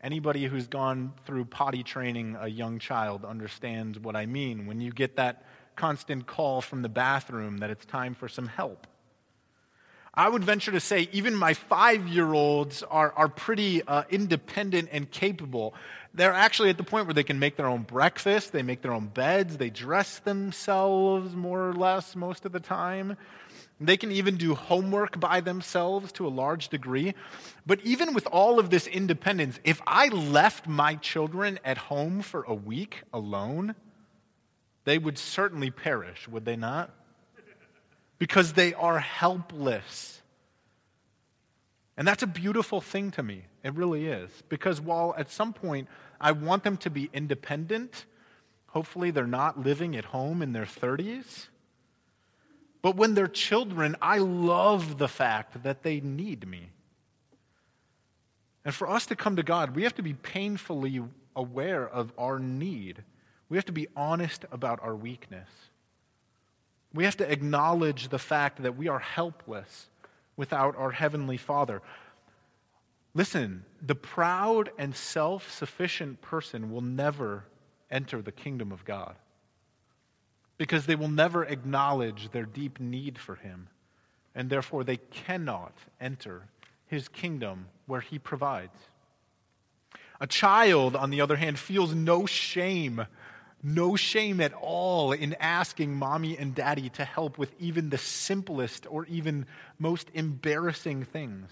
Anybody 0.00 0.46
who's 0.46 0.66
gone 0.66 1.12
through 1.26 1.46
potty 1.46 1.82
training 1.82 2.38
a 2.40 2.48
young 2.48 2.78
child 2.78 3.24
understands 3.24 3.98
what 3.98 4.14
I 4.14 4.24
mean 4.24 4.66
when 4.66 4.80
you 4.80 4.92
get 4.92 5.16
that 5.16 5.44
constant 5.76 6.26
call 6.26 6.60
from 6.60 6.82
the 6.82 6.88
bathroom 6.88 7.58
that 7.58 7.70
it's 7.70 7.84
time 7.84 8.14
for 8.14 8.28
some 8.28 8.46
help. 8.46 8.86
I 10.12 10.28
would 10.28 10.42
venture 10.42 10.72
to 10.72 10.80
say 10.80 11.08
even 11.12 11.34
my 11.36 11.54
five 11.54 12.08
year 12.08 12.32
olds 12.32 12.82
are, 12.82 13.12
are 13.16 13.28
pretty 13.28 13.82
uh, 13.82 14.02
independent 14.10 14.88
and 14.90 15.08
capable. 15.10 15.72
They're 16.12 16.32
actually 16.32 16.70
at 16.70 16.76
the 16.76 16.82
point 16.82 17.06
where 17.06 17.14
they 17.14 17.22
can 17.22 17.38
make 17.38 17.56
their 17.56 17.68
own 17.68 17.82
breakfast, 17.82 18.52
they 18.52 18.62
make 18.62 18.82
their 18.82 18.92
own 18.92 19.06
beds, 19.06 19.56
they 19.56 19.70
dress 19.70 20.18
themselves 20.18 21.34
more 21.36 21.68
or 21.68 21.72
less 21.72 22.16
most 22.16 22.44
of 22.44 22.50
the 22.50 22.60
time. 22.60 23.16
They 23.80 23.96
can 23.96 24.10
even 24.12 24.36
do 24.36 24.54
homework 24.54 25.18
by 25.18 25.40
themselves 25.40 26.12
to 26.12 26.26
a 26.26 26.28
large 26.28 26.68
degree. 26.68 27.14
But 27.64 27.80
even 27.82 28.12
with 28.12 28.26
all 28.26 28.58
of 28.58 28.68
this 28.68 28.86
independence, 28.86 29.58
if 29.64 29.80
I 29.86 30.08
left 30.08 30.66
my 30.66 30.96
children 30.96 31.58
at 31.64 31.78
home 31.78 32.20
for 32.20 32.42
a 32.42 32.52
week 32.54 33.04
alone, 33.12 33.74
they 34.90 34.98
would 34.98 35.18
certainly 35.18 35.70
perish, 35.70 36.26
would 36.26 36.44
they 36.44 36.56
not? 36.56 36.90
Because 38.18 38.54
they 38.54 38.74
are 38.74 38.98
helpless. 38.98 40.20
And 41.96 42.08
that's 42.08 42.24
a 42.24 42.26
beautiful 42.26 42.80
thing 42.80 43.12
to 43.12 43.22
me. 43.22 43.44
It 43.62 43.74
really 43.74 44.06
is. 44.06 44.30
Because 44.48 44.80
while 44.80 45.14
at 45.16 45.30
some 45.30 45.52
point 45.52 45.86
I 46.20 46.32
want 46.32 46.64
them 46.64 46.76
to 46.78 46.90
be 46.90 47.08
independent, 47.12 48.04
hopefully 48.66 49.12
they're 49.12 49.28
not 49.28 49.60
living 49.60 49.94
at 49.94 50.06
home 50.06 50.42
in 50.42 50.52
their 50.52 50.64
30s. 50.64 51.46
But 52.82 52.96
when 52.96 53.14
they're 53.14 53.28
children, 53.28 53.94
I 54.02 54.18
love 54.18 54.98
the 54.98 55.06
fact 55.06 55.62
that 55.62 55.84
they 55.84 56.00
need 56.00 56.48
me. 56.48 56.70
And 58.64 58.74
for 58.74 58.90
us 58.90 59.06
to 59.06 59.14
come 59.14 59.36
to 59.36 59.44
God, 59.44 59.76
we 59.76 59.84
have 59.84 59.94
to 59.94 60.02
be 60.02 60.14
painfully 60.14 61.00
aware 61.36 61.88
of 61.88 62.12
our 62.18 62.40
need. 62.40 63.04
We 63.50 63.58
have 63.58 63.66
to 63.66 63.72
be 63.72 63.88
honest 63.94 64.46
about 64.50 64.80
our 64.82 64.96
weakness. 64.96 65.48
We 66.94 67.04
have 67.04 67.18
to 67.18 67.30
acknowledge 67.30 68.08
the 68.08 68.18
fact 68.18 68.62
that 68.62 68.76
we 68.76 68.88
are 68.88 68.98
helpless 68.98 69.88
without 70.36 70.76
our 70.76 70.92
Heavenly 70.92 71.36
Father. 71.36 71.82
Listen, 73.12 73.64
the 73.82 73.94
proud 73.94 74.70
and 74.78 74.94
self 74.94 75.52
sufficient 75.52 76.22
person 76.22 76.70
will 76.72 76.80
never 76.80 77.44
enter 77.90 78.22
the 78.22 78.32
kingdom 78.32 78.72
of 78.72 78.84
God 78.84 79.16
because 80.56 80.86
they 80.86 80.94
will 80.94 81.08
never 81.08 81.44
acknowledge 81.44 82.30
their 82.30 82.44
deep 82.44 82.78
need 82.78 83.18
for 83.18 83.34
Him, 83.34 83.68
and 84.34 84.48
therefore 84.48 84.84
they 84.84 84.98
cannot 84.98 85.72
enter 86.00 86.44
His 86.86 87.08
kingdom 87.08 87.66
where 87.86 88.00
He 88.00 88.18
provides. 88.18 88.76
A 90.20 90.26
child, 90.26 90.94
on 90.94 91.10
the 91.10 91.20
other 91.20 91.36
hand, 91.36 91.58
feels 91.58 91.94
no 91.94 92.26
shame, 92.26 93.06
no 93.62 93.96
shame 93.96 94.40
at 94.40 94.52
all 94.54 95.12
in 95.12 95.34
asking 95.34 95.94
mommy 95.94 96.36
and 96.36 96.54
daddy 96.54 96.88
to 96.90 97.04
help 97.04 97.38
with 97.38 97.52
even 97.58 97.90
the 97.90 97.98
simplest 97.98 98.86
or 98.88 99.04
even 99.06 99.46
most 99.78 100.08
embarrassing 100.14 101.04
things. 101.04 101.50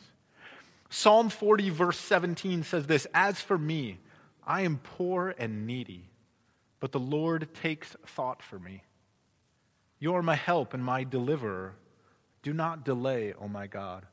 Psalm 0.91 1.29
40, 1.29 1.71
verse 1.71 1.99
17 1.99 2.63
says 2.63 2.87
this 2.87 3.07
As 3.13 3.41
for 3.41 3.59
me, 3.59 3.99
I 4.47 4.63
am 4.63 4.79
poor 4.79 5.35
and 5.39 5.67
needy, 5.67 6.09
but 6.81 6.93
the 6.93 7.01
Lord 7.01 7.49
takes 7.55 7.95
thought 8.07 8.43
for 8.43 8.59
me. 8.59 8.83
You 9.99 10.15
are 10.15 10.23
my 10.23 10.37
help 10.37 10.75
and 10.75 10.83
my 10.83 11.05
deliverer. 11.05 11.75
Do 12.43 12.53
not 12.55 12.85
delay, 12.85 13.33
O 13.35 13.41
oh 13.43 13.49
my 13.49 13.67
God. 13.67 14.07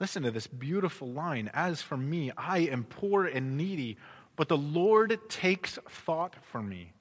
Listen 0.00 0.22
to 0.22 0.30
this 0.30 0.46
beautiful 0.46 1.08
line. 1.08 1.50
As 1.52 1.82
for 1.82 1.96
me, 1.96 2.30
I 2.36 2.58
am 2.58 2.84
poor 2.84 3.24
and 3.24 3.56
needy, 3.56 3.96
but 4.38 4.48
the 4.48 4.56
Lord 4.56 5.18
takes 5.28 5.80
thought 5.90 6.36
for 6.42 6.62
me. 6.62 6.92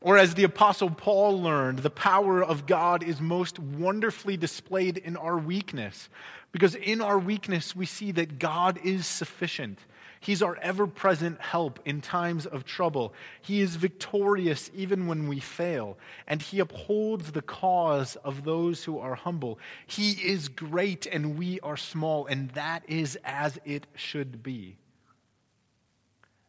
Or, 0.00 0.18
as 0.18 0.34
the 0.34 0.42
Apostle 0.42 0.90
Paul 0.90 1.40
learned, 1.40 1.78
the 1.78 1.88
power 1.88 2.44
of 2.44 2.66
God 2.66 3.04
is 3.04 3.20
most 3.20 3.60
wonderfully 3.60 4.36
displayed 4.36 4.98
in 4.98 5.16
our 5.16 5.38
weakness. 5.38 6.08
Because 6.50 6.74
in 6.74 7.00
our 7.00 7.18
weakness, 7.18 7.76
we 7.76 7.86
see 7.86 8.10
that 8.12 8.40
God 8.40 8.78
is 8.82 9.06
sufficient. 9.06 9.78
He's 10.18 10.42
our 10.42 10.56
ever 10.56 10.88
present 10.88 11.40
help 11.40 11.78
in 11.84 12.00
times 12.00 12.44
of 12.44 12.64
trouble. 12.64 13.14
He 13.40 13.60
is 13.60 13.76
victorious 13.76 14.68
even 14.74 15.06
when 15.06 15.28
we 15.28 15.38
fail, 15.38 15.96
and 16.26 16.42
He 16.42 16.58
upholds 16.58 17.30
the 17.30 17.42
cause 17.42 18.16
of 18.16 18.42
those 18.42 18.82
who 18.82 18.98
are 18.98 19.14
humble. 19.14 19.60
He 19.86 20.10
is 20.10 20.48
great 20.48 21.06
and 21.06 21.38
we 21.38 21.60
are 21.60 21.76
small, 21.76 22.26
and 22.26 22.50
that 22.50 22.82
is 22.88 23.16
as 23.24 23.60
it 23.64 23.86
should 23.94 24.42
be. 24.42 24.76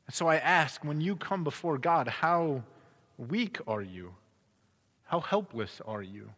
So 0.09 0.27
I 0.27 0.37
ask, 0.37 0.83
when 0.83 1.01
you 1.01 1.15
come 1.15 1.43
before 1.43 1.77
God, 1.77 2.07
how 2.07 2.63
weak 3.17 3.59
are 3.67 3.81
you? 3.81 4.13
How 5.03 5.19
helpless 5.19 5.81
are 5.85 6.01
you? 6.01 6.29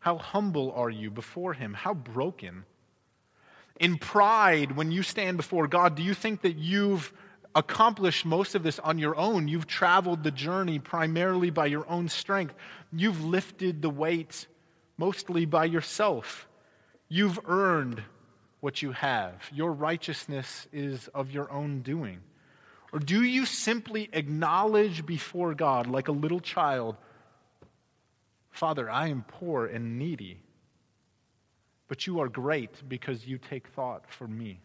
How 0.00 0.18
humble 0.18 0.72
are 0.72 0.90
you 0.90 1.10
before 1.10 1.54
Him? 1.54 1.74
How 1.74 1.94
broken? 1.94 2.64
In 3.78 3.98
pride, 3.98 4.76
when 4.76 4.90
you 4.90 5.02
stand 5.02 5.36
before 5.36 5.68
God, 5.68 5.94
do 5.94 6.02
you 6.02 6.14
think 6.14 6.42
that 6.42 6.56
you've 6.56 7.12
accomplished 7.54 8.24
most 8.24 8.54
of 8.54 8.62
this 8.64 8.78
on 8.80 8.98
your 8.98 9.16
own? 9.16 9.46
You've 9.46 9.66
traveled 9.66 10.24
the 10.24 10.30
journey 10.30 10.78
primarily 10.78 11.50
by 11.50 11.66
your 11.66 11.88
own 11.88 12.08
strength. 12.08 12.54
You've 12.92 13.24
lifted 13.24 13.82
the 13.82 13.90
weight 13.90 14.46
mostly 14.98 15.44
by 15.44 15.66
yourself. 15.66 16.48
You've 17.08 17.38
earned 17.46 18.02
what 18.60 18.82
you 18.82 18.92
have. 18.92 19.34
Your 19.52 19.72
righteousness 19.72 20.66
is 20.72 21.08
of 21.08 21.30
your 21.30 21.50
own 21.50 21.82
doing. 21.82 22.20
Or 22.92 22.98
do 22.98 23.22
you 23.22 23.46
simply 23.46 24.10
acknowledge 24.12 25.06
before 25.06 25.54
God, 25.54 25.86
like 25.86 26.08
a 26.08 26.12
little 26.12 26.40
child, 26.40 26.96
Father, 28.50 28.90
I 28.90 29.08
am 29.08 29.24
poor 29.26 29.64
and 29.64 29.98
needy, 29.98 30.40
but 31.88 32.06
you 32.06 32.20
are 32.20 32.28
great 32.28 32.86
because 32.86 33.26
you 33.26 33.38
take 33.38 33.68
thought 33.68 34.04
for 34.10 34.28
me? 34.28 34.60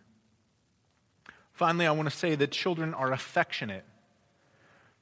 Finally, 1.53 1.87
I 1.87 1.91
want 1.91 2.09
to 2.09 2.15
say 2.15 2.35
that 2.35 2.51
children 2.51 2.93
are 2.93 3.13
affectionate. 3.13 3.85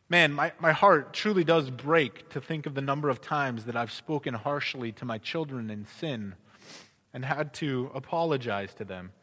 Man, 0.08 0.32
my, 0.32 0.52
my 0.60 0.72
heart 0.72 1.12
truly 1.12 1.44
does 1.44 1.72
break 1.72 2.30
to 2.30 2.40
think 2.40 2.68
of 2.68 2.76
the 2.76 2.82
number 2.82 3.10
of 3.10 3.22
times 3.22 3.66
that 3.66 3.76
I've 3.76 3.92
spoken 3.92 4.36
harshly 4.36 4.92
to 4.94 5.06
my 5.06 5.18
children 5.18 5.72
in 5.72 5.88
sin 6.00 6.36
and 7.12 7.26
had 7.26 7.56
to 7.56 7.90
apologize 7.96 8.76
to 8.76 8.86
them, 8.86 9.14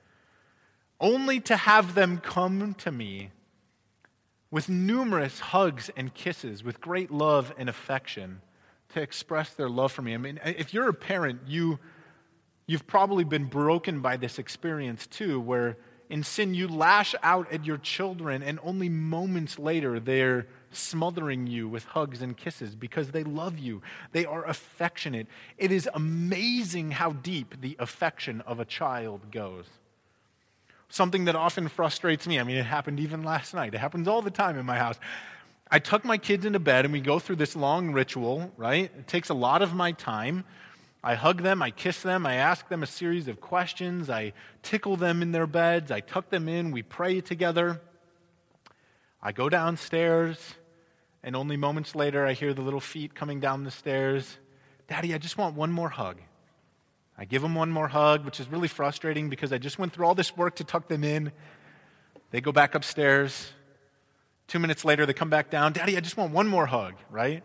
only 1.00 1.38
to 1.40 1.56
have 1.56 1.94
them 1.94 2.18
come 2.18 2.74
to 2.74 2.90
me 2.90 3.30
with 4.52 4.68
numerous 4.68 5.40
hugs 5.40 5.90
and 5.96 6.12
kisses, 6.14 6.62
with 6.62 6.80
great 6.80 7.10
love 7.10 7.52
and 7.56 7.68
affection 7.68 8.42
to 8.90 9.00
express 9.00 9.54
their 9.54 9.70
love 9.70 9.90
for 9.90 10.02
me. 10.02 10.12
I 10.12 10.18
mean, 10.18 10.38
if 10.44 10.74
you're 10.74 10.90
a 10.90 10.94
parent, 10.94 11.40
you, 11.46 11.78
you've 12.66 12.86
probably 12.86 13.24
been 13.24 13.46
broken 13.46 14.00
by 14.00 14.18
this 14.18 14.38
experience 14.38 15.06
too, 15.06 15.40
where 15.40 15.78
in 16.10 16.22
sin 16.22 16.52
you 16.52 16.68
lash 16.68 17.14
out 17.22 17.50
at 17.50 17.64
your 17.64 17.78
children, 17.78 18.42
and 18.42 18.60
only 18.62 18.90
moments 18.90 19.58
later 19.58 19.98
they're 19.98 20.46
smothering 20.70 21.46
you 21.46 21.66
with 21.66 21.84
hugs 21.84 22.20
and 22.20 22.36
kisses 22.36 22.74
because 22.74 23.10
they 23.10 23.24
love 23.24 23.58
you. 23.58 23.80
They 24.12 24.26
are 24.26 24.44
affectionate. 24.44 25.28
It 25.56 25.72
is 25.72 25.88
amazing 25.94 26.90
how 26.90 27.12
deep 27.12 27.62
the 27.62 27.74
affection 27.78 28.42
of 28.42 28.60
a 28.60 28.66
child 28.66 29.30
goes 29.30 29.64
something 30.92 31.24
that 31.24 31.34
often 31.34 31.68
frustrates 31.68 32.26
me. 32.26 32.38
I 32.38 32.44
mean, 32.44 32.56
it 32.56 32.66
happened 32.66 33.00
even 33.00 33.22
last 33.22 33.54
night. 33.54 33.74
It 33.74 33.78
happens 33.78 34.06
all 34.06 34.20
the 34.20 34.30
time 34.30 34.58
in 34.58 34.66
my 34.66 34.76
house. 34.76 34.98
I 35.70 35.78
tuck 35.78 36.04
my 36.04 36.18
kids 36.18 36.44
into 36.44 36.58
bed 36.58 36.84
and 36.84 36.92
we 36.92 37.00
go 37.00 37.18
through 37.18 37.36
this 37.36 37.56
long 37.56 37.92
ritual, 37.92 38.52
right? 38.58 38.92
It 38.98 39.08
takes 39.08 39.30
a 39.30 39.34
lot 39.34 39.62
of 39.62 39.72
my 39.72 39.92
time. 39.92 40.44
I 41.02 41.14
hug 41.14 41.42
them, 41.42 41.62
I 41.62 41.70
kiss 41.70 42.02
them, 42.02 42.26
I 42.26 42.34
ask 42.34 42.68
them 42.68 42.82
a 42.82 42.86
series 42.86 43.26
of 43.26 43.40
questions, 43.40 44.08
I 44.08 44.34
tickle 44.62 44.96
them 44.96 45.20
in 45.20 45.32
their 45.32 45.48
beds, 45.48 45.90
I 45.90 45.98
tuck 45.98 46.28
them 46.28 46.48
in, 46.48 46.70
we 46.70 46.82
pray 46.82 47.20
together. 47.20 47.80
I 49.20 49.32
go 49.32 49.48
downstairs, 49.48 50.54
and 51.24 51.34
only 51.34 51.56
moments 51.56 51.96
later 51.96 52.24
I 52.24 52.34
hear 52.34 52.54
the 52.54 52.62
little 52.62 52.78
feet 52.78 53.16
coming 53.16 53.40
down 53.40 53.64
the 53.64 53.72
stairs. 53.72 54.36
Daddy, 54.86 55.12
I 55.12 55.18
just 55.18 55.36
want 55.36 55.56
one 55.56 55.72
more 55.72 55.88
hug. 55.88 56.18
I 57.18 57.24
give 57.24 57.42
them 57.42 57.54
one 57.54 57.70
more 57.70 57.88
hug, 57.88 58.24
which 58.24 58.40
is 58.40 58.48
really 58.48 58.68
frustrating 58.68 59.28
because 59.28 59.52
I 59.52 59.58
just 59.58 59.78
went 59.78 59.92
through 59.92 60.06
all 60.06 60.14
this 60.14 60.36
work 60.36 60.56
to 60.56 60.64
tuck 60.64 60.88
them 60.88 61.04
in. 61.04 61.32
They 62.30 62.40
go 62.40 62.52
back 62.52 62.74
upstairs. 62.74 63.52
Two 64.48 64.58
minutes 64.58 64.84
later, 64.84 65.06
they 65.06 65.12
come 65.12 65.30
back 65.30 65.50
down. 65.50 65.72
Daddy, 65.72 65.96
I 65.96 66.00
just 66.00 66.16
want 66.16 66.32
one 66.32 66.48
more 66.48 66.66
hug, 66.66 66.94
right? 67.10 67.42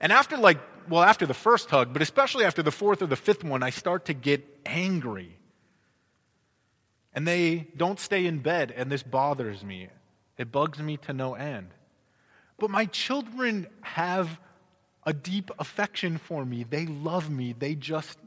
And 0.00 0.12
after, 0.12 0.36
like, 0.36 0.58
well, 0.88 1.02
after 1.02 1.26
the 1.26 1.34
first 1.34 1.70
hug, 1.70 1.92
but 1.92 2.02
especially 2.02 2.44
after 2.44 2.62
the 2.62 2.72
fourth 2.72 3.00
or 3.00 3.06
the 3.06 3.16
fifth 3.16 3.44
one, 3.44 3.62
I 3.62 3.70
start 3.70 4.06
to 4.06 4.14
get 4.14 4.44
angry. 4.66 5.38
And 7.14 7.26
they 7.26 7.68
don't 7.76 8.00
stay 8.00 8.26
in 8.26 8.40
bed, 8.40 8.74
and 8.76 8.90
this 8.90 9.02
bothers 9.02 9.64
me. 9.64 9.88
It 10.36 10.50
bugs 10.50 10.80
me 10.80 10.96
to 10.98 11.12
no 11.12 11.34
end. 11.34 11.68
But 12.58 12.70
my 12.70 12.86
children 12.86 13.68
have 13.82 14.40
a 15.06 15.12
deep 15.12 15.50
affection 15.58 16.18
for 16.18 16.44
me. 16.44 16.64
They 16.64 16.86
love 16.86 17.30
me. 17.30 17.54
They 17.56 17.74
just 17.74 18.18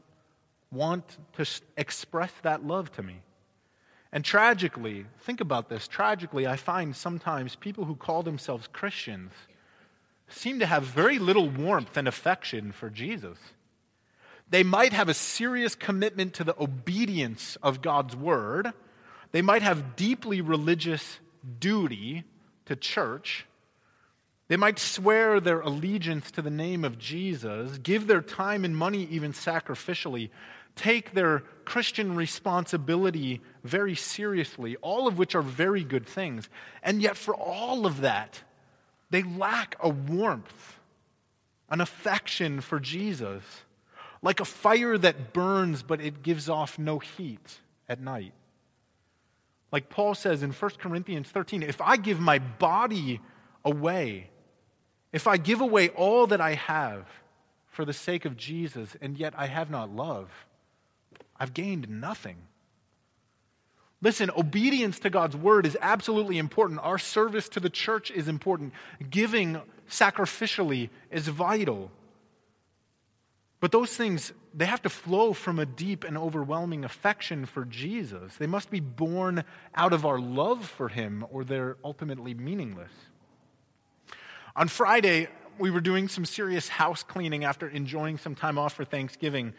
want 0.70 1.16
to 1.34 1.46
express 1.76 2.32
that 2.42 2.64
love 2.64 2.92
to 2.92 3.02
me. 3.02 3.22
And 4.12 4.24
tragically, 4.24 5.06
think 5.20 5.40
about 5.40 5.68
this 5.68 5.86
tragically, 5.86 6.46
I 6.46 6.56
find 6.56 6.96
sometimes 6.96 7.56
people 7.56 7.84
who 7.84 7.94
call 7.94 8.22
themselves 8.22 8.68
Christians 8.72 9.32
seem 10.28 10.58
to 10.58 10.66
have 10.66 10.84
very 10.84 11.18
little 11.18 11.48
warmth 11.48 11.96
and 11.96 12.08
affection 12.08 12.72
for 12.72 12.90
Jesus. 12.90 13.38
They 14.50 14.62
might 14.62 14.92
have 14.92 15.08
a 15.08 15.14
serious 15.14 15.74
commitment 15.74 16.34
to 16.34 16.44
the 16.44 16.60
obedience 16.60 17.56
of 17.62 17.82
God's 17.82 18.16
word. 18.16 18.72
They 19.32 19.42
might 19.42 19.62
have 19.62 19.96
deeply 19.96 20.40
religious 20.40 21.18
duty 21.58 22.24
to 22.66 22.76
church. 22.76 23.46
They 24.48 24.56
might 24.56 24.78
swear 24.78 25.40
their 25.40 25.60
allegiance 25.60 26.30
to 26.30 26.42
the 26.42 26.50
name 26.50 26.82
of 26.82 26.98
Jesus, 26.98 27.76
give 27.78 28.06
their 28.06 28.22
time 28.22 28.64
and 28.64 28.74
money 28.74 29.06
even 29.10 29.34
sacrificially, 29.34 30.30
take 30.78 31.12
their 31.12 31.40
Christian 31.64 32.16
responsibility 32.16 33.42
very 33.62 33.94
seriously, 33.94 34.76
all 34.76 35.06
of 35.06 35.18
which 35.18 35.34
are 35.34 35.42
very 35.42 35.84
good 35.84 36.06
things. 36.06 36.48
And 36.82 37.02
yet, 37.02 37.16
for 37.16 37.34
all 37.34 37.84
of 37.84 38.00
that, 38.00 38.42
they 39.10 39.22
lack 39.22 39.76
a 39.80 39.88
warmth, 39.88 40.78
an 41.68 41.80
affection 41.80 42.62
for 42.62 42.80
Jesus, 42.80 43.42
like 44.22 44.40
a 44.40 44.44
fire 44.44 44.96
that 44.96 45.32
burns 45.32 45.82
but 45.82 46.00
it 46.00 46.22
gives 46.22 46.48
off 46.48 46.78
no 46.78 46.98
heat 46.98 47.60
at 47.88 48.00
night. 48.00 48.32
Like 49.70 49.90
Paul 49.90 50.14
says 50.14 50.42
in 50.42 50.52
1 50.52 50.70
Corinthians 50.78 51.28
13, 51.28 51.62
if 51.62 51.80
I 51.80 51.96
give 51.96 52.20
my 52.20 52.38
body 52.38 53.20
away, 53.64 54.30
if 55.12 55.26
I 55.26 55.36
give 55.36 55.60
away 55.60 55.90
all 55.90 56.26
that 56.28 56.40
I 56.40 56.54
have 56.54 57.06
for 57.66 57.84
the 57.84 57.92
sake 57.92 58.24
of 58.24 58.36
Jesus, 58.36 58.96
and 59.00 59.18
yet 59.18 59.34
I 59.36 59.46
have 59.46 59.70
not 59.70 59.94
love, 59.94 60.30
I've 61.38 61.54
gained 61.54 61.88
nothing. 61.88 62.36
Listen, 64.00 64.30
obedience 64.36 65.00
to 65.00 65.10
God's 65.10 65.36
word 65.36 65.66
is 65.66 65.76
absolutely 65.80 66.38
important. 66.38 66.80
Our 66.82 66.98
service 66.98 67.48
to 67.50 67.60
the 67.60 67.70
church 67.70 68.10
is 68.10 68.28
important. 68.28 68.72
Giving 69.10 69.60
sacrificially 69.90 70.90
is 71.10 71.26
vital. 71.28 71.90
But 73.60 73.72
those 73.72 73.96
things, 73.96 74.32
they 74.54 74.66
have 74.66 74.82
to 74.82 74.88
flow 74.88 75.32
from 75.32 75.58
a 75.58 75.66
deep 75.66 76.04
and 76.04 76.16
overwhelming 76.16 76.84
affection 76.84 77.44
for 77.44 77.64
Jesus. 77.64 78.36
They 78.36 78.46
must 78.46 78.70
be 78.70 78.78
born 78.78 79.42
out 79.74 79.92
of 79.92 80.06
our 80.06 80.20
love 80.20 80.64
for 80.64 80.88
him, 80.88 81.26
or 81.30 81.42
they're 81.42 81.76
ultimately 81.84 82.34
meaningless. 82.34 82.92
On 84.54 84.68
Friday, 84.68 85.26
we 85.58 85.72
were 85.72 85.80
doing 85.80 86.06
some 86.06 86.24
serious 86.24 86.68
house 86.68 87.02
cleaning 87.02 87.42
after 87.42 87.68
enjoying 87.68 88.18
some 88.18 88.36
time 88.36 88.58
off 88.58 88.74
for 88.74 88.84
Thanksgiving. 88.84 89.54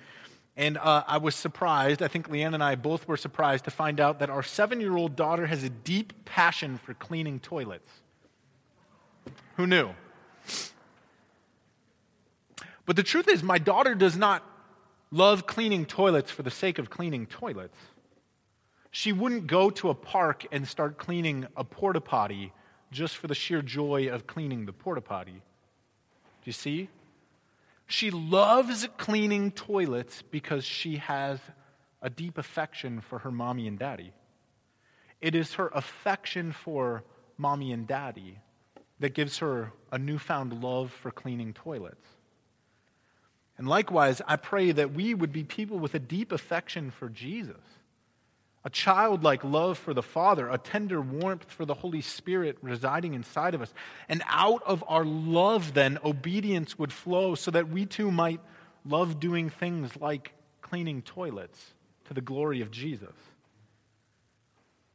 And 0.58 0.78
uh, 0.78 1.04
I 1.08 1.18
was 1.18 1.36
surprised, 1.36 2.02
I 2.02 2.08
think 2.08 2.28
Leanne 2.28 2.54
and 2.54 2.64
I 2.64 2.76
both 2.76 3.08
were 3.08 3.18
surprised 3.18 3.64
to 3.66 3.72
find 3.72 4.00
out 4.00 4.20
that 4.20 4.30
our 4.30 4.44
seven 4.44 4.82
year 4.82 4.98
old 4.98 5.16
daughter 5.16 5.48
has 5.48 5.64
a 5.64 5.70
deep 5.70 6.26
passion 6.26 6.78
for 6.78 6.94
cleaning 6.94 7.40
toilets. 7.40 7.88
Who 9.56 9.68
knew? 9.68 9.92
But 12.86 12.96
the 12.96 13.04
truth 13.04 13.28
is, 13.28 13.44
my 13.44 13.58
daughter 13.58 13.94
does 13.94 14.18
not 14.18 14.44
love 15.12 15.46
cleaning 15.46 15.86
toilets 15.86 16.32
for 16.32 16.44
the 16.44 16.52
sake 16.52 16.80
of 16.80 16.90
cleaning 16.90 17.26
toilets. 17.26 17.78
She 18.92 19.14
wouldn't 19.14 19.48
go 19.48 19.70
to 19.70 19.90
a 19.90 19.94
park 19.96 20.46
and 20.52 20.68
start 20.68 20.98
cleaning 20.98 21.48
a 21.56 21.64
porta 21.64 22.02
potty 22.02 22.52
just 22.92 23.18
for 23.18 23.28
the 23.28 23.36
sheer 23.36 23.62
joy 23.62 24.10
of 24.10 24.26
cleaning 24.26 24.66
the 24.66 24.74
porta 24.74 25.02
potty. 25.02 25.34
Do 25.34 26.46
you 26.46 26.52
see? 26.52 26.90
She 27.90 28.12
loves 28.12 28.88
cleaning 28.98 29.50
toilets 29.50 30.22
because 30.22 30.64
she 30.64 30.98
has 30.98 31.40
a 32.04 32.10
deep 32.12 32.38
affection 32.38 33.02
for 33.02 33.20
her 33.20 33.32
mommy 33.32 33.68
and 33.68 33.80
daddy. 33.80 34.14
It 35.22 35.34
is 35.34 35.56
her 35.56 35.70
affection 35.74 36.52
for 36.52 37.04
mommy 37.36 37.72
and 37.72 37.88
daddy 37.88 38.38
that 39.00 39.16
gives 39.16 39.40
her 39.40 39.74
a 39.92 39.98
newfound 39.98 40.62
love 40.62 40.92
for 40.92 41.10
cleaning 41.10 41.52
toilets. 41.52 42.06
And 43.58 43.68
likewise, 43.68 44.22
I 44.28 44.36
pray 44.36 44.72
that 44.72 44.94
we 44.94 45.16
would 45.16 45.34
be 45.34 45.44
people 45.44 45.80
with 45.80 45.96
a 45.96 46.00
deep 46.00 46.32
affection 46.32 46.92
for 46.92 47.10
Jesus 47.10 47.58
a 48.66 48.70
childlike 48.70 49.44
love 49.44 49.78
for 49.78 49.94
the 49.94 50.04
Father, 50.04 50.50
a 50.50 50.58
tender 50.58 51.00
warmth 51.00 51.50
for 51.50 51.66
the 51.66 51.74
Holy 51.74 52.02
Spirit 52.02 52.58
residing 52.62 53.14
inside 53.14 53.56
of 53.56 53.62
us. 53.62 53.74
And 54.10 54.22
out 54.28 54.62
of 54.64 54.84
our 54.88 55.06
love, 55.06 55.74
then, 55.74 55.98
obedience 56.04 56.78
would 56.78 56.92
flow 56.92 57.36
so 57.36 57.52
that 57.52 57.70
we 57.70 57.86
too 57.86 58.12
might 58.12 58.42
love 58.86 59.20
doing 59.20 59.50
things 59.50 59.96
like 59.98 60.34
cleaning 60.62 61.02
toilets 61.02 61.74
to 62.06 62.14
the 62.14 62.22
glory 62.22 62.62
of 62.62 62.70
Jesus. 62.70 63.16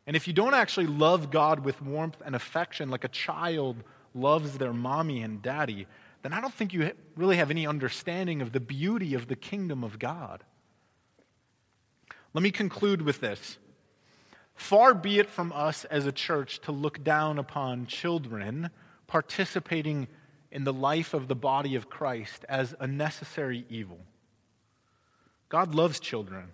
And 0.06 0.14
if 0.14 0.26
you 0.26 0.34
don't 0.34 0.54
actually 0.54 0.86
love 0.86 1.30
God 1.30 1.64
with 1.64 1.80
warmth 1.80 2.20
and 2.24 2.34
affection 2.34 2.90
like 2.90 3.04
a 3.04 3.08
child 3.08 3.82
loves 4.14 4.58
their 4.58 4.72
mommy 4.72 5.22
and 5.22 5.40
daddy, 5.40 5.86
then 6.22 6.32
I 6.32 6.40
don't 6.40 6.52
think 6.52 6.72
you 6.72 6.92
really 7.16 7.36
have 7.38 7.50
any 7.50 7.66
understanding 7.66 8.42
of 8.42 8.52
the 8.52 8.60
beauty 8.60 9.14
of 9.14 9.28
the 9.28 9.36
kingdom 9.36 9.82
of 9.82 9.98
God. 9.98 10.44
Let 12.34 12.42
me 12.42 12.50
conclude 12.50 13.02
with 13.02 13.20
this. 13.20 13.58
Far 14.56 14.92
be 14.92 15.18
it 15.18 15.30
from 15.30 15.52
us 15.52 15.84
as 15.86 16.04
a 16.04 16.12
church 16.12 16.60
to 16.60 16.72
look 16.72 17.02
down 17.02 17.38
upon 17.38 17.86
children 17.86 18.70
participating 19.06 20.08
in 20.50 20.64
the 20.64 20.72
life 20.72 21.14
of 21.14 21.28
the 21.28 21.34
body 21.34 21.76
of 21.76 21.88
Christ 21.88 22.44
as 22.48 22.74
a 22.80 22.86
necessary 22.86 23.64
evil. 23.68 23.98
God 25.48 25.74
loves 25.74 26.00
children. 26.00 26.48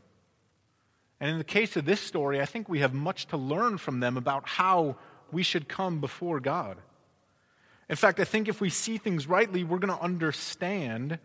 And 1.20 1.31
in 1.31 1.39
the 1.39 1.45
case 1.45 1.76
of 1.76 1.85
this 1.85 2.01
story, 2.01 2.41
I 2.41 2.47
think 2.47 2.68
we 2.68 2.81
have 2.81 2.95
much 2.95 3.26
to 3.26 3.37
learn 3.37 3.78
from 3.78 4.01
them 4.01 4.16
about 4.16 4.49
how 4.49 4.97
we 5.33 5.43
should 5.43 5.68
come 5.68 6.01
before 6.01 6.41
God. 6.41 6.78
In 7.89 7.97
fact, 7.97 8.20
I 8.20 8.24
think 8.24 8.49
if 8.49 8.61
we 8.61 8.70
see 8.70 8.99
things 8.99 9.26
rightly, 9.26 9.64
we're 9.64 9.78
going 9.78 9.97
to 9.97 10.03
understand 10.03 11.18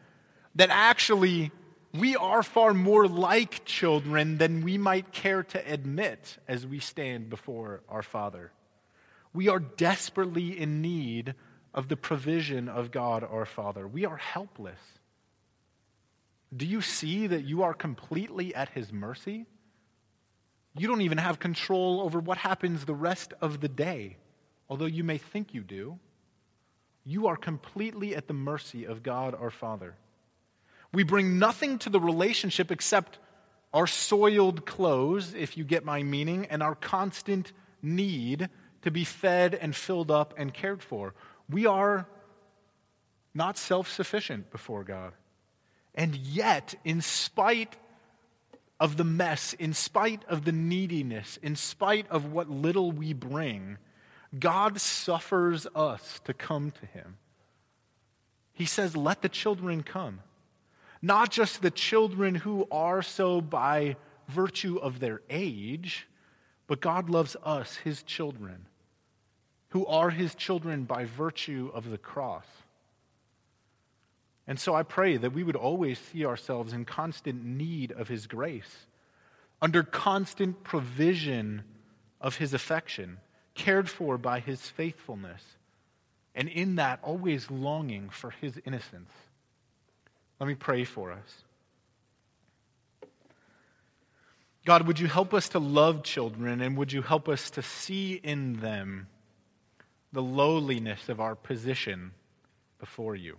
that 0.55 0.69
actually 0.69 1.51
we 1.99 2.15
are 2.15 2.43
far 2.43 2.73
more 2.73 3.07
like 3.07 3.65
children 3.65 4.37
than 4.37 4.63
we 4.63 4.77
might 4.77 5.11
care 5.11 5.43
to 5.43 5.71
admit 5.71 6.37
as 6.47 6.65
we 6.65 6.79
stand 6.79 7.29
before 7.29 7.81
our 7.89 8.03
Father. 8.03 8.51
We 9.33 9.49
are 9.49 9.59
desperately 9.59 10.59
in 10.59 10.81
need 10.81 11.35
of 11.73 11.89
the 11.89 11.97
provision 11.97 12.69
of 12.69 12.91
God 12.91 13.23
our 13.23 13.45
Father. 13.45 13.87
We 13.87 14.05
are 14.05 14.17
helpless. 14.17 14.79
Do 16.55 16.65
you 16.65 16.81
see 16.81 17.27
that 17.27 17.43
you 17.43 17.63
are 17.63 17.73
completely 17.73 18.55
at 18.55 18.69
His 18.69 18.93
mercy? 18.93 19.45
You 20.77 20.87
don't 20.87 21.01
even 21.01 21.17
have 21.17 21.39
control 21.39 22.01
over 22.01 22.19
what 22.19 22.37
happens 22.37 22.85
the 22.85 22.93
rest 22.93 23.33
of 23.41 23.59
the 23.61 23.69
day, 23.69 24.17
although 24.69 24.85
you 24.85 25.03
may 25.03 25.17
think 25.17 25.53
you 25.53 25.61
do. 25.61 25.99
You 27.03 27.27
are 27.27 27.37
completely 27.37 28.15
at 28.15 28.27
the 28.27 28.33
mercy 28.33 28.85
of 28.85 29.03
God 29.03 29.35
our 29.35 29.51
Father. 29.51 29.95
We 30.95 31.03
bring 31.03 31.39
nothing 31.39 31.77
to 31.79 31.89
the 31.89 31.99
relationship 31.99 32.71
except 32.71 33.19
our 33.73 33.85
soiled 33.85 34.65
clothes, 34.65 35.33
if 35.33 35.57
you 35.57 35.65
get 35.65 35.83
my 35.83 36.03
meaning, 36.03 36.45
and 36.45 36.63
our 36.63 36.73
constant 36.73 37.51
need 37.81 38.47
to 38.83 38.91
be 38.91 39.03
fed 39.03 39.55
and 39.55 39.75
filled 39.75 40.09
up 40.09 40.33
and 40.37 40.53
cared 40.53 40.81
for. 40.81 41.13
We 41.49 41.65
are 41.65 42.07
not 43.33 43.57
self 43.57 43.91
sufficient 43.91 44.51
before 44.51 44.85
God. 44.85 45.11
And 45.95 46.15
yet, 46.15 46.75
in 46.85 47.01
spite 47.01 47.75
of 48.79 48.95
the 48.95 49.03
mess, 49.03 49.51
in 49.51 49.73
spite 49.73 50.23
of 50.29 50.45
the 50.45 50.53
neediness, 50.53 51.37
in 51.43 51.57
spite 51.57 52.07
of 52.09 52.31
what 52.31 52.49
little 52.49 52.93
we 52.93 53.11
bring, 53.11 53.79
God 54.39 54.79
suffers 54.79 55.67
us 55.75 56.21
to 56.23 56.33
come 56.33 56.71
to 56.71 56.85
Him. 56.85 57.17
He 58.53 58.65
says, 58.65 58.95
Let 58.95 59.21
the 59.21 59.27
children 59.27 59.83
come 59.83 60.21
not 61.01 61.31
just 61.31 61.61
the 61.61 61.71
children 61.71 62.35
who 62.35 62.67
are 62.71 63.01
so 63.01 63.41
by 63.41 63.95
virtue 64.27 64.77
of 64.77 64.99
their 64.99 65.21
age, 65.29 66.07
but 66.67 66.81
God 66.81 67.09
loves 67.09 67.35
us, 67.43 67.77
his 67.77 68.01
children, 68.03 68.65
who 69.69 69.85
are 69.85 70.09
his 70.09 70.33
children 70.35 70.83
by 70.83 71.05
virtue 71.05 71.69
of 71.73 71.89
the 71.89 71.97
cross. 71.97 72.45
And 74.47 74.59
so 74.59 74.75
I 74.75 74.83
pray 74.83 75.17
that 75.17 75.33
we 75.33 75.43
would 75.43 75.55
always 75.55 75.99
see 75.99 76.25
ourselves 76.25 76.73
in 76.73 76.85
constant 76.85 77.43
need 77.43 77.91
of 77.91 78.07
his 78.07 78.27
grace, 78.27 78.85
under 79.61 79.83
constant 79.83 80.63
provision 80.63 81.63
of 82.21 82.37
his 82.37 82.53
affection, 82.53 83.17
cared 83.53 83.89
for 83.89 84.17
by 84.17 84.39
his 84.39 84.69
faithfulness, 84.69 85.41
and 86.35 86.49
in 86.49 86.75
that 86.75 86.99
always 87.01 87.49
longing 87.49 88.09
for 88.09 88.31
his 88.31 88.59
innocence. 88.65 89.11
Let 90.39 90.47
me 90.47 90.55
pray 90.55 90.83
for 90.83 91.11
us. 91.11 91.43
God, 94.65 94.87
would 94.87 94.99
you 94.99 95.07
help 95.07 95.33
us 95.33 95.49
to 95.49 95.59
love 95.59 96.03
children 96.03 96.59
and 96.59 96.75
would 96.75 96.91
you 96.91 97.03
help 97.03 97.29
us 97.29 97.51
to 97.51 97.61
see 97.61 98.15
in 98.15 98.61
them 98.61 99.07
the 100.11 100.23
lowliness 100.23 101.07
of 101.07 101.19
our 101.19 101.35
position 101.35 102.11
before 102.79 103.15
you? 103.15 103.37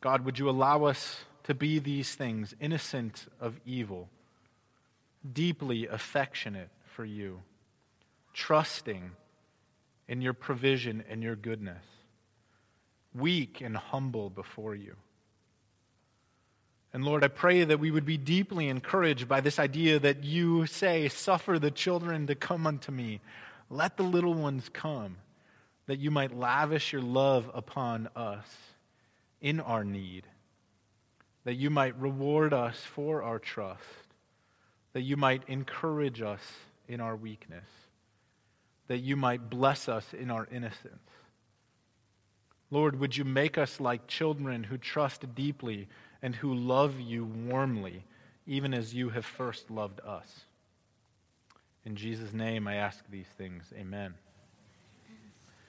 God, 0.00 0.24
would 0.24 0.38
you 0.38 0.48
allow 0.48 0.84
us 0.84 1.24
to 1.44 1.54
be 1.54 1.78
these 1.78 2.14
things, 2.14 2.54
innocent 2.58 3.26
of 3.40 3.60
evil, 3.66 4.08
deeply 5.32 5.86
affectionate 5.86 6.70
for 6.84 7.04
you, 7.04 7.42
trusting 8.32 9.12
in 10.08 10.22
your 10.22 10.32
provision 10.32 11.04
and 11.10 11.22
your 11.22 11.36
goodness? 11.36 11.82
Weak 13.16 13.60
and 13.60 13.76
humble 13.76 14.30
before 14.30 14.74
you. 14.74 14.96
And 16.92 17.04
Lord, 17.04 17.24
I 17.24 17.28
pray 17.28 17.64
that 17.64 17.78
we 17.78 17.90
would 17.90 18.06
be 18.06 18.16
deeply 18.16 18.68
encouraged 18.68 19.28
by 19.28 19.42
this 19.42 19.58
idea 19.58 19.98
that 19.98 20.24
you 20.24 20.66
say, 20.66 21.08
Suffer 21.08 21.58
the 21.58 21.70
children 21.70 22.26
to 22.26 22.34
come 22.34 22.66
unto 22.66 22.90
me. 22.90 23.20
Let 23.68 23.96
the 23.96 24.02
little 24.02 24.34
ones 24.34 24.70
come, 24.72 25.16
that 25.86 25.98
you 25.98 26.10
might 26.10 26.34
lavish 26.34 26.92
your 26.92 27.02
love 27.02 27.50
upon 27.52 28.08
us 28.16 28.46
in 29.40 29.60
our 29.60 29.84
need, 29.84 30.26
that 31.44 31.56
you 31.56 31.68
might 31.68 32.00
reward 32.00 32.54
us 32.54 32.78
for 32.78 33.22
our 33.22 33.38
trust, 33.38 33.82
that 34.92 35.02
you 35.02 35.16
might 35.16 35.42
encourage 35.48 36.22
us 36.22 36.40
in 36.88 37.00
our 37.00 37.16
weakness, 37.16 37.66
that 38.88 39.00
you 39.00 39.16
might 39.16 39.50
bless 39.50 39.88
us 39.88 40.14
in 40.14 40.30
our 40.30 40.48
innocence. 40.50 41.10
Lord, 42.70 42.98
would 42.98 43.16
you 43.16 43.24
make 43.24 43.56
us 43.58 43.80
like 43.80 44.06
children 44.06 44.64
who 44.64 44.76
trust 44.76 45.34
deeply 45.34 45.88
and 46.22 46.34
who 46.34 46.54
love 46.54 46.98
you 47.00 47.24
warmly, 47.24 48.04
even 48.46 48.74
as 48.74 48.94
you 48.94 49.10
have 49.10 49.24
first 49.24 49.70
loved 49.70 50.00
us? 50.00 50.40
In 51.84 51.94
Jesus' 51.94 52.32
name, 52.32 52.66
I 52.66 52.74
ask 52.74 53.04
these 53.08 53.28
things. 53.38 53.72
Amen. 53.76 54.14